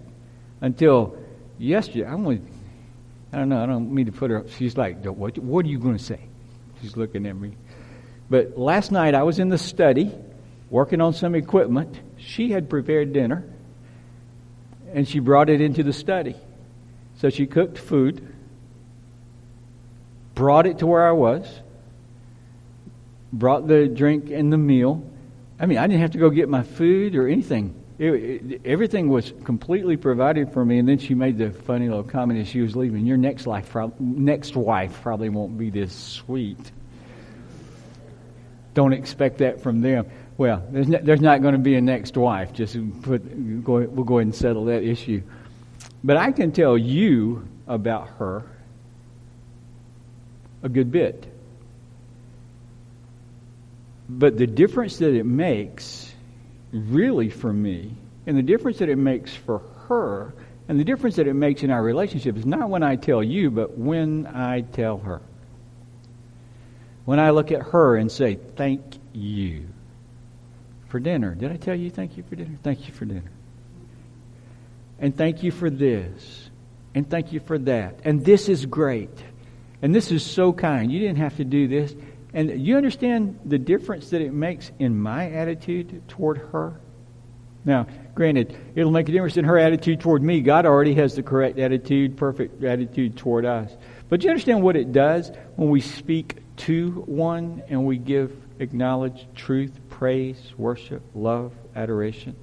[0.61, 1.17] until
[1.59, 2.07] yesterday.
[2.07, 2.49] I'm going
[3.33, 3.63] I don't know.
[3.63, 4.51] I don't mean to put her up.
[4.51, 6.21] She's like, what, what are you going to say?
[6.81, 7.57] She's looking at me.
[8.31, 10.13] But last night I was in the study
[10.71, 11.99] working on some equipment.
[12.17, 13.45] She had prepared dinner
[14.95, 16.37] and she brought it into the study.
[17.17, 18.27] So she cooked food,
[20.35, 21.47] brought it to where I was,
[23.33, 25.05] brought the drink and the meal.
[25.59, 27.75] I mean, I didn't have to go get my food or anything.
[27.99, 30.79] It, it, everything was completely provided for me.
[30.79, 33.05] And then she made the funny little comment as she was leaving.
[33.05, 36.59] Your next life, next wife probably won't be this sweet.
[38.75, 40.07] Don't expect that from them.
[40.37, 42.53] Well, there's, there's not going to be a next wife.
[42.53, 45.23] Just put, go, we'll go ahead and settle that issue.
[46.03, 48.43] But I can tell you about her
[50.63, 51.27] a good bit.
[54.09, 56.13] But the difference that it makes,
[56.73, 57.95] really for me,
[58.27, 60.35] and the difference that it makes for her,
[60.69, 63.51] and the difference that it makes in our relationship is not when I tell you,
[63.51, 65.23] but when I tell her.
[67.05, 69.69] When I look at her and say, Thank you
[70.95, 71.35] for dinner.
[71.35, 72.57] Did I tell you thank you for dinner?
[72.63, 73.33] Thank you for dinner.
[75.01, 76.51] And thank you for this.
[76.95, 77.99] And thank you for that.
[78.05, 79.11] And this is great.
[79.83, 80.93] And this is so kind.
[80.93, 81.97] You didn't have to do this.
[82.33, 86.79] And you understand the difference that it makes in my attitude toward her?
[87.65, 90.43] Now, granted, it'll make a difference in her attitude toward me.
[90.43, 93.77] God already has the correct attitude, perfect attitude toward us.
[94.09, 98.31] But you understand what it does when we speak to one and we give,
[98.61, 102.35] acknowledged truth praise, worship, love, adoration.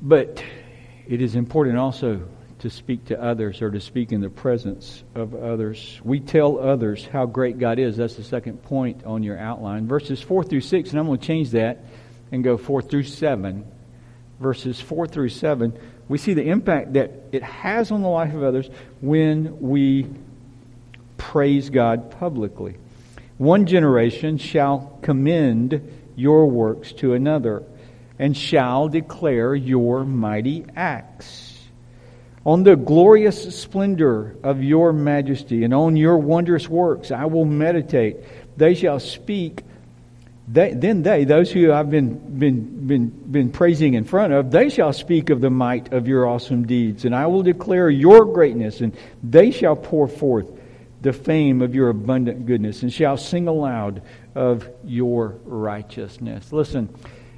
[0.00, 0.42] But
[1.06, 2.26] it is important also
[2.60, 6.00] to speak to others or to speak in the presence of others.
[6.02, 7.98] We tell others how great God is.
[7.98, 9.86] That's the second point on your outline.
[9.86, 11.84] Verses 4 through 6, and I'm going to change that
[12.32, 13.70] and go 4 through 7.
[14.40, 15.78] Verses 4 through 7,
[16.08, 18.70] we see the impact that it has on the life of others
[19.02, 20.06] when we
[21.18, 22.76] praise God publicly.
[23.38, 27.64] One generation shall commend your works to another,
[28.18, 31.58] and shall declare your mighty acts.
[32.46, 38.18] On the glorious splendor of your majesty and on your wondrous works I will meditate.
[38.56, 39.62] They shall speak.
[40.46, 44.68] They, then they, those who I've been, been, been, been praising in front of, they
[44.68, 47.06] shall speak of the might of your awesome deeds.
[47.06, 50.50] And I will declare your greatness, and they shall pour forth
[51.04, 54.00] the fame of your abundant goodness and shall sing aloud
[54.34, 56.50] of your righteousness.
[56.50, 56.88] Listen,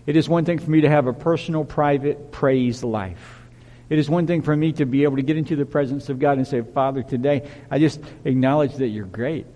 [0.07, 3.42] it is one thing for me to have a personal, private praise life.
[3.90, 6.20] It is one thing for me to be able to get into the presence of
[6.20, 9.46] God and say, Father, today I just acknowledge that you're great.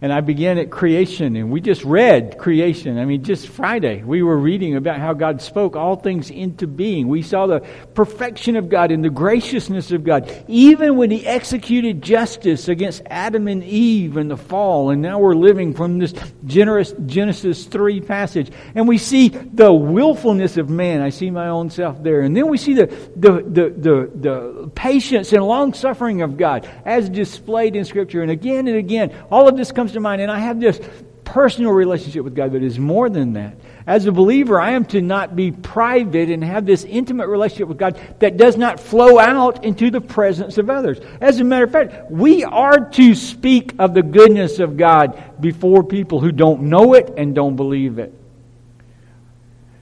[0.00, 2.98] And I began at creation, and we just read creation.
[2.98, 7.08] I mean, just Friday, we were reading about how God spoke all things into being.
[7.08, 7.60] We saw the
[7.94, 13.48] perfection of God and the graciousness of God, even when He executed justice against Adam
[13.48, 14.90] and Eve in the fall.
[14.90, 16.12] And now we're living from this
[16.44, 18.50] generous Genesis 3 passage.
[18.74, 21.00] And we see the willfulness of man.
[21.00, 22.20] I see my own self there.
[22.20, 26.68] And then we see the, the, the, the, the patience and long suffering of God
[26.84, 28.22] as displayed in Scripture.
[28.22, 30.80] And again and again, all of this comes comes to mind, and I have this
[31.22, 33.56] personal relationship with God that is more than that.
[33.86, 37.78] As a believer, I am to not be private and have this intimate relationship with
[37.78, 40.98] God that does not flow out into the presence of others.
[41.20, 45.84] As a matter of fact, we are to speak of the goodness of God before
[45.84, 48.12] people who don't know it and don't believe it.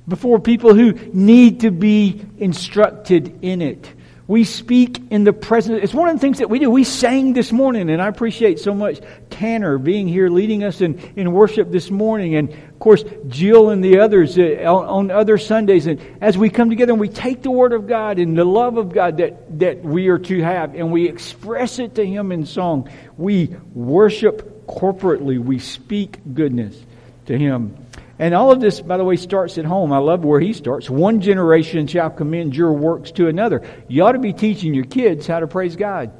[0.06, 3.90] Before people who need to be instructed in it.
[4.26, 5.80] We speak in the presence.
[5.82, 6.70] It's one of the things that we do.
[6.70, 10.98] We sang this morning, and I appreciate so much Tanner being here leading us in,
[11.14, 15.36] in worship this morning, and of course, Jill and the others uh, on, on, other
[15.36, 15.86] Sundays.
[15.86, 18.78] And as we come together and we take the Word of God and the love
[18.78, 22.46] of God that, that we are to have, and we express it to Him in
[22.46, 25.38] song, we worship corporately.
[25.38, 26.82] We speak goodness
[27.26, 27.83] to Him.
[28.18, 29.92] And all of this, by the way, starts at home.
[29.92, 30.88] I love where he starts.
[30.88, 33.62] One generation shall commend your works to another.
[33.88, 36.12] You ought to be teaching your kids how to praise God.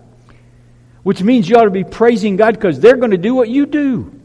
[1.04, 3.66] Which means you ought to be praising God because they're going to do what you
[3.66, 4.20] do.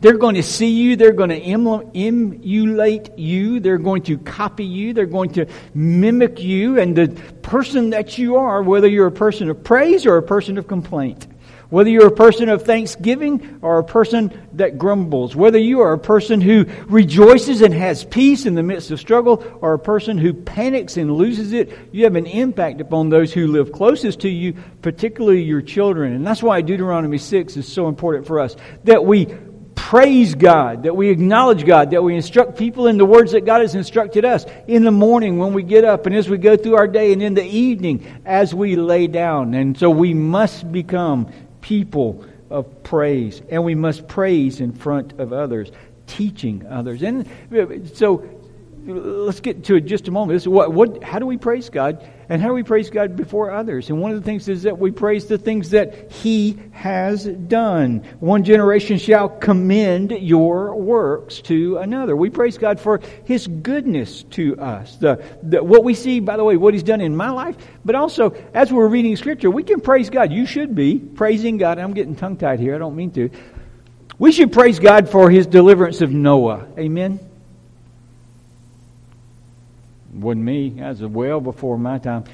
[0.00, 0.96] They're going to see you.
[0.96, 3.60] They're going to emulate you.
[3.60, 4.92] They're going to copy you.
[4.92, 7.08] They're going to mimic you and the
[7.42, 11.26] person that you are, whether you're a person of praise or a person of complaint
[11.70, 15.98] Whether you're a person of thanksgiving or a person that grumbles, whether you are a
[15.98, 20.34] person who rejoices and has peace in the midst of struggle or a person who
[20.34, 24.54] panics and loses it, you have an impact upon those who live closest to you,
[24.82, 26.12] particularly your children.
[26.12, 29.28] And that's why Deuteronomy 6 is so important for us that we
[29.76, 33.60] praise God, that we acknowledge God, that we instruct people in the words that God
[33.60, 36.76] has instructed us in the morning when we get up and as we go through
[36.76, 39.54] our day and in the evening as we lay down.
[39.54, 45.32] And so we must become people of praise and we must praise in front of
[45.32, 45.70] others,
[46.06, 47.02] teaching others.
[47.02, 48.28] And uh, so
[48.86, 50.46] let's get to it just a moment.
[50.46, 52.06] What, what, how do we praise God?
[52.30, 53.90] And how we praise God before others?
[53.90, 58.04] And one of the things is that we praise the things that He has done.
[58.20, 62.14] One generation shall commend your works to another.
[62.14, 64.94] We praise God for His goodness to us.
[64.94, 67.96] The, the, what we see, by the way, what He's done in my life, but
[67.96, 70.30] also as we're reading Scripture, we can praise God.
[70.30, 71.80] You should be praising God.
[71.80, 72.76] I'm getting tongue tied here.
[72.76, 73.28] I don't mean to.
[74.20, 76.68] We should praise God for His deliverance of Noah.
[76.78, 77.29] Amen
[80.12, 80.70] wasn't me.
[80.70, 82.24] That was well before my time.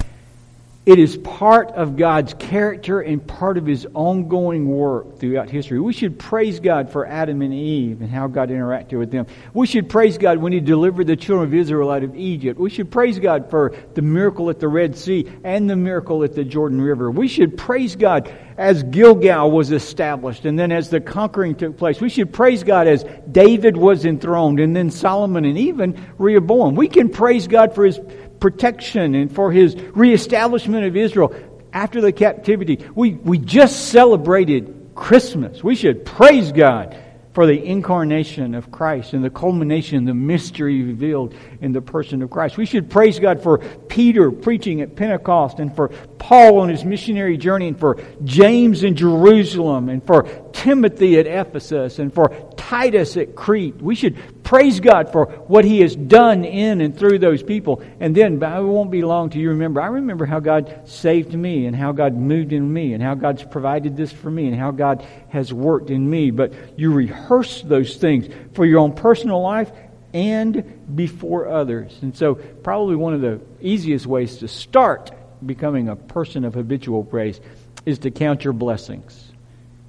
[0.87, 5.81] It is part of God's character and part of His ongoing work throughout history.
[5.81, 9.27] We should praise God for Adam and Eve and how God interacted with them.
[9.53, 12.61] We should praise God when He delivered the children of Israel out of Egypt.
[12.61, 16.37] We should praise God for the miracle at the Red Sea and the miracle at
[16.37, 17.11] the Jordan River.
[17.11, 22.01] We should praise God as Gilgal was established and then as the conquering took place.
[22.01, 26.77] We should praise God as David was enthroned and then Solomon and even Rehoboam.
[26.77, 27.99] We can praise God for His
[28.41, 31.35] protection and for his reestablishment of Israel
[31.73, 32.85] after the captivity.
[32.95, 35.63] We, we just celebrated Christmas.
[35.63, 36.97] We should praise God
[37.37, 42.31] for the incarnation of Christ and the culmination, the mystery revealed in the person of
[42.31, 42.57] Christ.
[42.57, 47.37] We should praise God for Peter preaching at Pentecost and for Paul on his missionary
[47.37, 50.23] journey and for James in Jerusalem and for
[50.57, 53.77] Timothy at Ephesus and for Titus at Crete.
[53.77, 57.83] We should praise God for what He has done in and through those people.
[58.01, 59.83] And then, it won't be long till you remember.
[59.83, 63.45] I remember how God saved me and how God moved in me and how God's
[63.45, 66.31] provided this for me and how God has worked in me.
[66.31, 69.71] But you rehearse those things for your own personal life
[70.15, 71.99] and before others.
[72.01, 75.11] And so, probably one of the easiest ways to start
[75.45, 77.43] becoming a person of habitual praise
[77.85, 79.33] is to count your blessings.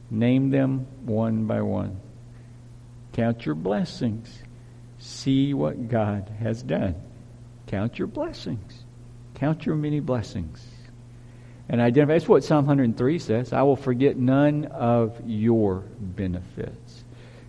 [0.10, 2.00] Name them one by one.
[3.14, 4.44] Count your blessings.
[5.00, 6.96] See what God has done.
[7.68, 8.84] Count your blessings.
[9.36, 10.66] Count your many blessings.
[11.70, 12.14] And identify.
[12.14, 13.54] That's what Psalm 103 says.
[13.54, 17.04] I will forget none of your benefits.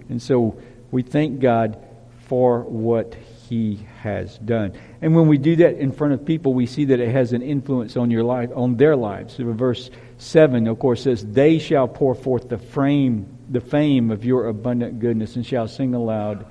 [0.08, 1.78] And so we thank God
[2.26, 3.14] for what
[3.48, 4.72] he has done.
[5.00, 7.42] And when we do that in front of people, we see that it has an
[7.42, 9.36] influence on your life, on their lives.
[9.38, 14.46] Verse 7, of course, says, They shall pour forth the frame the fame of your
[14.48, 16.46] abundant goodness and shall sing aloud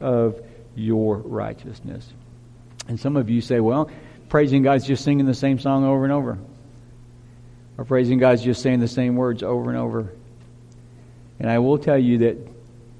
[0.00, 0.40] of
[0.74, 2.08] your righteousness.
[2.88, 3.90] And some of you say, well,
[4.28, 6.38] praising God's just singing the same song over and over.
[7.78, 10.12] Or praising God's just saying the same words over and over.
[11.38, 12.36] And I will tell you that,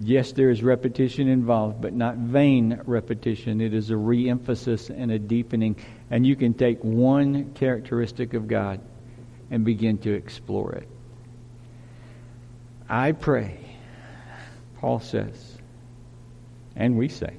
[0.00, 3.60] yes, there is repetition involved, but not vain repetition.
[3.60, 5.76] It is a re emphasis and a deepening.
[6.10, 8.80] And you can take one characteristic of God
[9.50, 10.88] and begin to explore it.
[12.88, 13.58] I pray,
[14.78, 15.56] Paul says,
[16.74, 17.34] and we say,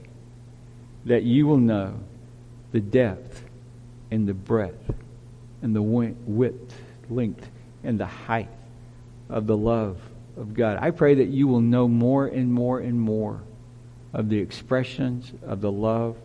[1.06, 2.00] that you will know
[2.72, 3.44] the depth
[4.12, 4.94] and the breadth
[5.62, 6.76] and the width,
[7.10, 7.50] length,
[7.84, 8.50] and the height
[9.30, 10.00] of the love
[10.38, 10.78] of God.
[10.82, 13.42] I pray that you will know more and more and more
[14.14, 16.18] of the expressions of the love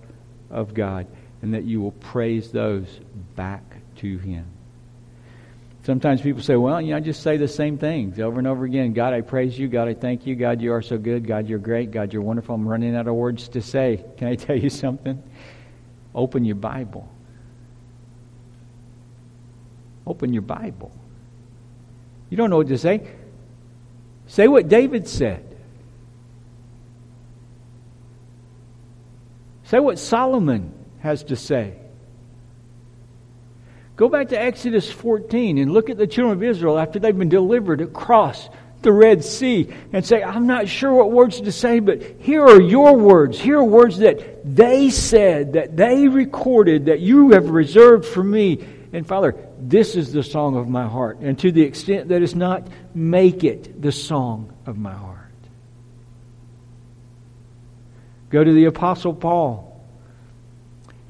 [0.50, 1.06] of God
[1.42, 2.86] and that you will praise those
[3.34, 3.62] back
[3.96, 4.46] to Him.
[5.84, 8.64] Sometimes people say, well, you know, I just say the same things over and over
[8.64, 8.92] again.
[8.92, 9.68] God, I praise you.
[9.68, 10.34] God, I thank you.
[10.34, 11.24] God, you are so good.
[11.24, 11.92] God, you're great.
[11.92, 12.56] God, you're wonderful.
[12.56, 14.04] I'm running out of words to say.
[14.16, 15.22] Can I tell you something?
[16.12, 17.08] Open your Bible.
[20.04, 20.90] Open your Bible.
[22.30, 23.08] You don't know what to say?
[24.26, 25.44] Say what David said.
[29.64, 31.74] Say what Solomon has to say.
[33.96, 37.28] Go back to Exodus 14 and look at the children of Israel after they've been
[37.28, 38.48] delivered across
[38.82, 42.60] the Red Sea and say, I'm not sure what words to say, but here are
[42.60, 43.40] your words.
[43.40, 48.64] Here are words that they said, that they recorded, that you have reserved for me.
[48.96, 51.18] And Father, this is the song of my heart.
[51.18, 55.34] And to the extent that it's not, make it the song of my heart.
[58.30, 59.84] Go to the Apostle Paul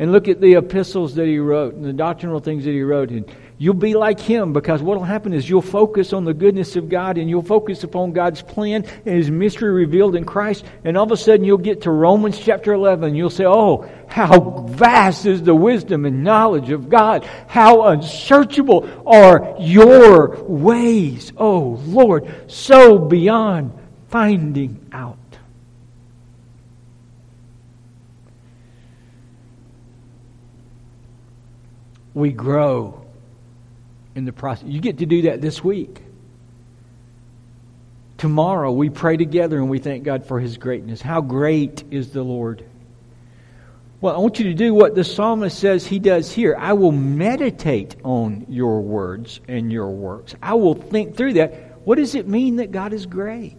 [0.00, 3.10] and look at the epistles that he wrote and the doctrinal things that he wrote.
[3.10, 6.76] And You'll be like him because what will happen is you'll focus on the goodness
[6.76, 10.62] of God and you'll focus upon God's plan and his mystery revealed in Christ.
[10.84, 13.14] And all of a sudden you'll get to Romans chapter 11.
[13.14, 17.24] You'll say, Oh, how vast is the wisdom and knowledge of God.
[17.46, 21.32] How unsearchable are your ways.
[21.38, 23.72] Oh, Lord, so beyond
[24.10, 25.16] finding out.
[32.12, 33.05] We grow
[34.16, 34.66] in the process.
[34.66, 36.02] You get to do that this week.
[38.18, 41.02] Tomorrow we pray together and we thank God for His greatness.
[41.02, 42.64] How great is the Lord!
[44.00, 46.54] Well, I want you to do what the psalmist says he does here.
[46.58, 50.34] I will meditate on your words and your works.
[50.42, 51.80] I will think through that.
[51.86, 53.56] What does it mean that God is great?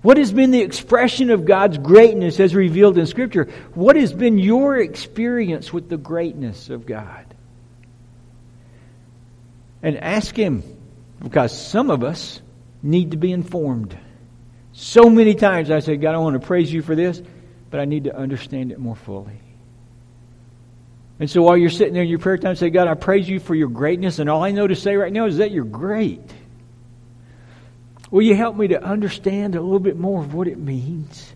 [0.00, 3.44] What has been the expression of God's greatness as revealed in Scripture?
[3.74, 7.35] What has been your experience with the greatness of God?
[9.86, 10.64] And ask Him
[11.22, 12.42] because some of us
[12.82, 13.96] need to be informed.
[14.72, 17.22] So many times I say, God, I want to praise you for this,
[17.70, 19.40] but I need to understand it more fully.
[21.20, 23.38] And so while you're sitting there in your prayer time, say, God, I praise you
[23.38, 26.32] for your greatness, and all I know to say right now is that you're great.
[28.10, 31.32] Will you help me to understand a little bit more of what it means?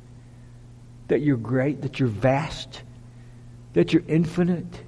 [1.07, 2.83] That you're great, that you're vast,
[3.75, 4.83] that you're infinite,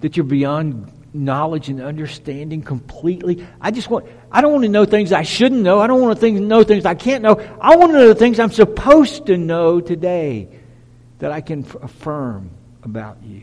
[0.00, 3.46] that you're beyond knowledge and understanding completely.
[3.60, 5.80] I just want, I don't want to know things I shouldn't know.
[5.80, 7.34] I don't want to know things I can't know.
[7.60, 10.48] I want to know the things I'm supposed to know today
[11.18, 12.50] that I can affirm
[12.82, 13.42] about you.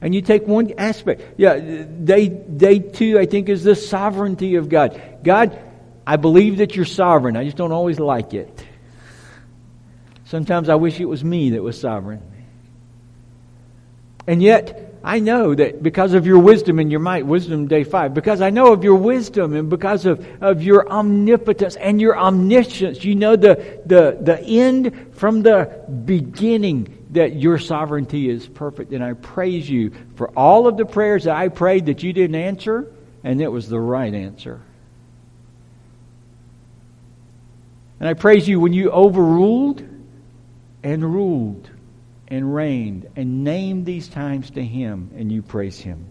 [0.00, 1.22] And you take one aspect.
[1.38, 5.00] Yeah, day, day two, I think, is the sovereignty of God.
[5.24, 5.58] God,
[6.06, 7.38] I believe that you're sovereign.
[7.38, 8.66] I just don't always like it.
[10.26, 12.22] Sometimes I wish it was me that was sovereign.
[14.26, 18.14] And yet, I know that because of your wisdom and your might, wisdom day five,
[18.14, 23.04] because I know of your wisdom and because of, of your omnipotence and your omniscience,
[23.04, 28.92] you know the, the, the end from the beginning that your sovereignty is perfect.
[28.92, 32.36] And I praise you for all of the prayers that I prayed that you didn't
[32.36, 32.90] answer,
[33.22, 34.62] and it was the right answer.
[38.00, 39.86] And I praise you when you overruled
[40.82, 41.68] and ruled
[42.28, 46.06] and reigned and named these times to him and you praise him.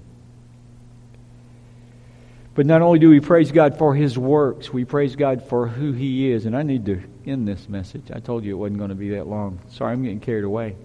[2.55, 5.91] But not only do we praise God for his works, we praise God for who
[5.91, 6.45] he is.
[6.45, 8.11] And I need to end this message.
[8.14, 9.59] I told you it wasn't going to be that long.
[9.72, 10.76] Sorry, I'm getting carried away.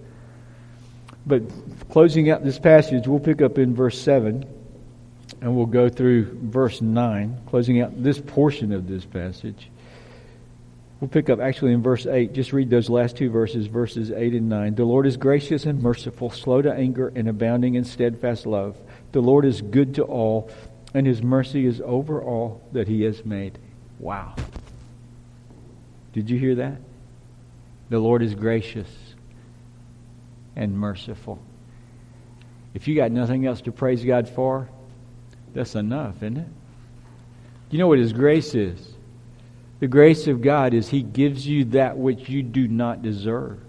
[1.27, 1.43] But
[1.89, 4.45] closing out this passage, we'll pick up in verse 7
[5.41, 9.69] and we'll go through verse 9, closing out this portion of this passage.
[10.99, 12.33] We'll pick up actually in verse 8.
[12.33, 14.75] Just read those last two verses, verses 8 and 9.
[14.75, 18.75] The Lord is gracious and merciful, slow to anger, and abounding in steadfast love.
[19.13, 20.51] The Lord is good to all,
[20.93, 23.57] and his mercy is over all that he has made.
[23.97, 24.35] Wow.
[26.11, 26.81] Did you hear that?
[27.89, 28.89] The Lord is gracious
[30.55, 31.39] and merciful.
[32.73, 34.67] If you got nothing else to praise God for,
[35.53, 36.47] that's enough, isn't it?
[37.71, 38.88] You know what his grace is?
[39.79, 43.59] The grace of God is He gives you that which you do not deserve.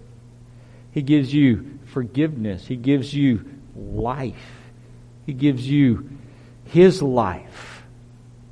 [0.91, 2.67] He gives you forgiveness.
[2.67, 3.45] He gives you
[3.75, 4.35] life.
[5.25, 6.09] He gives you
[6.65, 7.83] His life,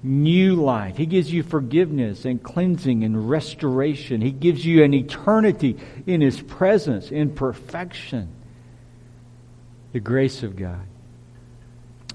[0.01, 0.95] new life.
[0.95, 4.22] He gives you forgiveness and cleansing and restoration.
[4.22, 8.30] He gives you an eternity in His presence, in perfection.
[9.91, 10.86] The grace of God.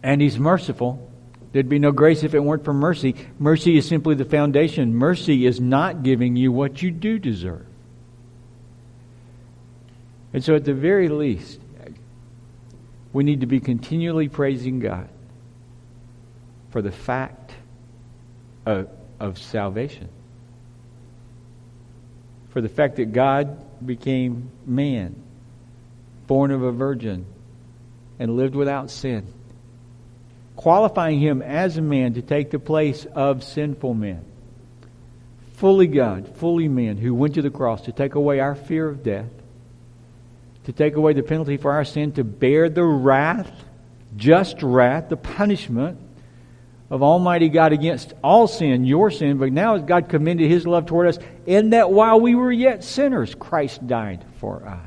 [0.03, 1.11] And He's merciful.
[1.55, 3.15] There'd be no grace if it weren't for mercy.
[3.39, 4.93] Mercy is simply the foundation.
[4.93, 7.65] Mercy is not giving you what you do deserve.
[10.33, 11.61] And so, at the very least,
[13.13, 15.09] we need to be continually praising God
[16.71, 17.55] for the fact
[18.67, 18.89] of,
[19.21, 20.09] of salvation.
[22.49, 25.15] For the fact that God became man,
[26.27, 27.27] born of a virgin,
[28.19, 29.25] and lived without sin
[30.57, 34.25] qualifying him as a man to take the place of sinful men.
[35.55, 39.03] Fully God, fully man, who went to the cross to take away our fear of
[39.03, 39.31] death,
[40.65, 43.51] to take away the penalty for our sin, to bear the wrath,
[44.17, 45.99] just wrath, the punishment
[46.91, 51.09] of Almighty God against all sin, your sin, but now God commended His love toward
[51.09, 54.81] us in that while we were yet sinners, Christ died for us.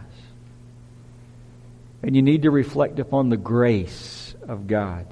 [2.03, 5.05] And you need to reflect upon the grace of God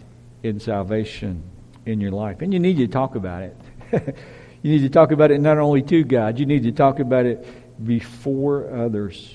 [0.46, 1.42] in salvation
[1.86, 2.42] in your life.
[2.42, 3.58] And you need to talk about it.
[4.62, 7.26] you need to talk about it not only to God, you need to talk about
[7.26, 7.46] it
[7.84, 9.34] before others.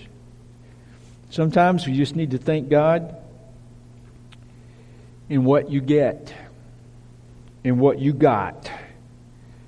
[1.30, 3.16] Sometimes we just need to thank God
[5.28, 6.32] in what you get,
[7.64, 8.70] in what you got.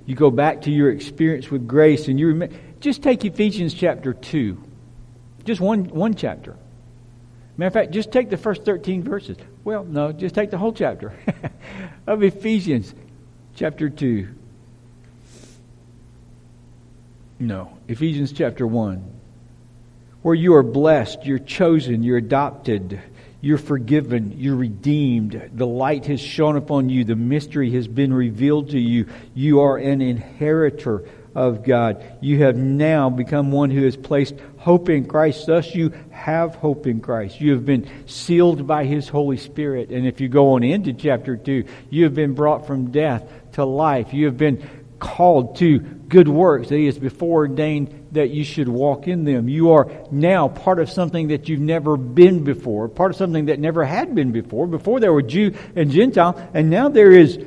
[0.06, 4.12] You go back to your experience with grace and you remember, just take Ephesians chapter
[4.12, 4.62] 2.
[5.44, 6.56] Just one, one chapter.
[7.56, 9.36] Matter of fact, just take the first 13 verses.
[9.62, 11.12] Well, no, just take the whole chapter
[12.06, 12.94] of Ephesians
[13.54, 14.28] chapter 2.
[17.40, 19.04] No, Ephesians chapter 1.
[20.22, 23.00] Where you are blessed, you're chosen, you're adopted,
[23.40, 25.50] you're forgiven, you're redeemed.
[25.52, 29.08] The light has shone upon you, the mystery has been revealed to you.
[29.34, 32.04] You are an inheritor of God.
[32.20, 35.46] You have now become one who has placed hope in Christ.
[35.46, 37.40] Thus, you have hope in Christ.
[37.40, 39.90] You have been sealed by His Holy Spirit.
[39.90, 43.64] And if you go on into chapter 2, you have been brought from death to
[43.64, 44.12] life.
[44.12, 44.68] You have been
[44.98, 49.48] called to good works that He has before ordained that you should walk in them.
[49.48, 53.58] You are now part of something that you've never been before, part of something that
[53.58, 54.66] never had been before.
[54.66, 57.38] Before there were Jew and Gentile, and now there is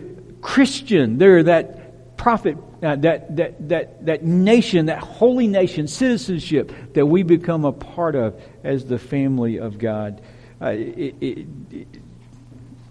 [0.41, 1.17] Christian.
[1.17, 7.23] There that prophet uh, that, that, that, that nation, that holy nation, citizenship that we
[7.23, 10.21] become a part of as the family of God.
[10.61, 11.47] Uh, it, it,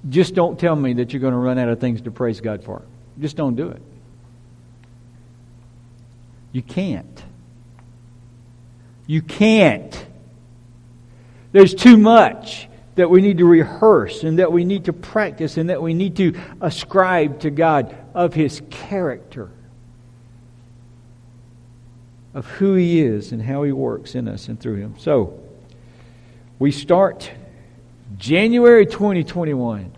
[0.08, 2.64] just don't tell me that you're going to run out of things to praise God
[2.64, 2.82] for.
[3.18, 3.82] Just don't do it.
[6.52, 7.22] You can't.
[9.06, 10.06] You can't.
[11.52, 15.70] There's too much that we need to rehearse and that we need to practice and
[15.70, 19.50] that we need to ascribe to God of His character
[22.34, 24.94] of who He is and how He works in us and through Him.
[24.98, 25.40] So,
[26.58, 27.30] we start
[28.18, 29.92] January 2021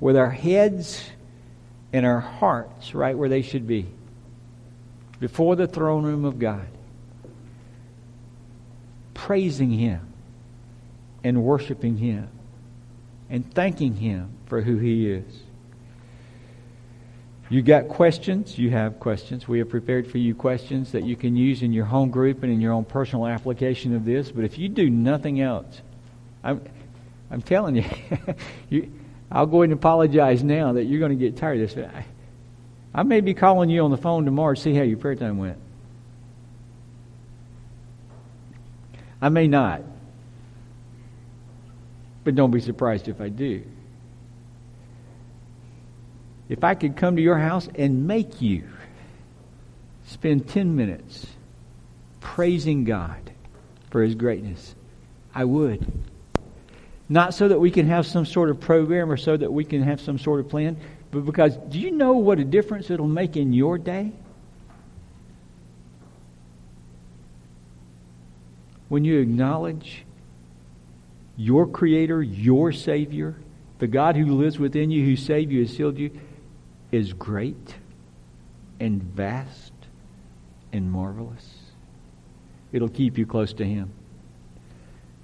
[0.00, 1.04] with our heads
[1.92, 3.86] and our hearts right where they should be
[5.20, 6.66] before the throne room of God,
[9.14, 10.00] praising Him
[11.24, 12.28] and worshiping Him
[13.30, 15.45] and thanking Him for who He is.
[17.48, 18.58] You got questions?
[18.58, 19.46] You have questions.
[19.46, 22.52] We have prepared for you questions that you can use in your home group and
[22.52, 24.32] in your own personal application of this.
[24.32, 25.80] But if you do nothing else,
[26.42, 26.60] I'm,
[27.30, 27.84] I'm telling you,
[28.68, 28.92] you
[29.30, 31.86] I'll go ahead and apologize now that you're going to get tired of this.
[31.86, 32.04] I,
[32.92, 35.38] I may be calling you on the phone tomorrow to see how your prayer time
[35.38, 35.58] went.
[39.22, 39.82] I may not.
[42.24, 43.62] But don't be surprised if I do
[46.48, 48.64] if I could come to your house and make you
[50.06, 51.26] spend 10 minutes
[52.20, 53.32] praising God
[53.90, 54.74] for His greatness,
[55.34, 55.84] I would.
[57.08, 59.82] Not so that we can have some sort of program or so that we can
[59.82, 60.76] have some sort of plan,
[61.10, 64.12] but because do you know what a difference it'll make in your day?
[68.88, 70.04] When you acknowledge
[71.36, 73.34] your Creator, your Savior,
[73.78, 76.10] the God who lives within you, who saved you, has sealed you,
[76.96, 77.74] is great
[78.80, 79.72] and vast
[80.72, 81.54] and marvelous.
[82.72, 83.92] It'll keep you close to Him.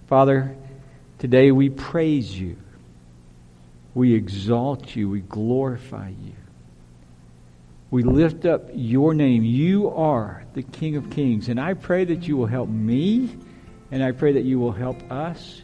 [0.07, 0.57] Father,
[1.19, 2.57] today we praise you.
[3.95, 5.09] We exalt you.
[5.09, 6.35] We glorify you.
[7.91, 9.45] We lift up your name.
[9.45, 11.49] You are the King of Kings.
[11.49, 13.37] And I pray that you will help me,
[13.91, 15.63] and I pray that you will help us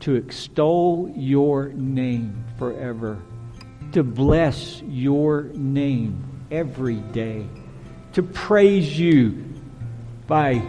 [0.00, 3.20] to extol your name forever
[3.92, 7.46] to bless your name every day,
[8.12, 9.44] to praise you
[10.26, 10.62] by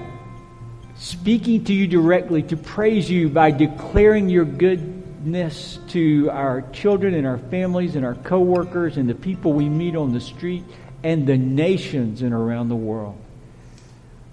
[0.96, 7.28] speaking to you directly, to praise you by declaring your goodness to our children and
[7.28, 10.64] our families and our coworkers and the people we meet on the street
[11.04, 13.18] and the nations and around the world.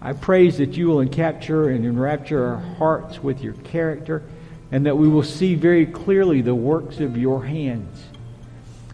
[0.00, 4.22] I praise that you will encapture and enrapture our hearts with your character
[4.70, 8.07] and that we will see very clearly the works of your hands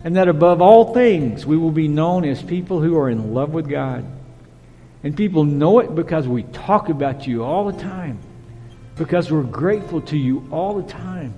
[0.04, 3.50] and that above all things we will be known as people who are in love
[3.50, 4.04] with God.
[5.02, 8.18] And people know it because we talk about you all the time,
[8.96, 11.34] because we're grateful to you all the time,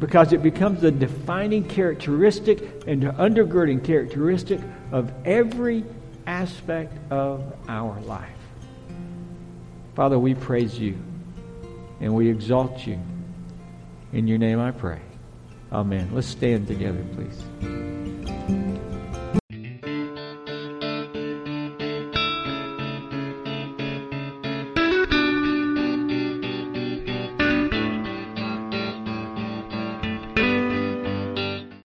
[0.00, 4.60] because it becomes the defining characteristic and undergirding characteristic
[4.92, 5.84] of every
[6.26, 8.28] aspect of our life.
[9.94, 10.96] Father, we praise you
[12.00, 12.98] and we exalt you.
[14.12, 15.00] In your name I pray.
[15.72, 16.10] Amen.
[16.12, 18.59] Let's stand together, please.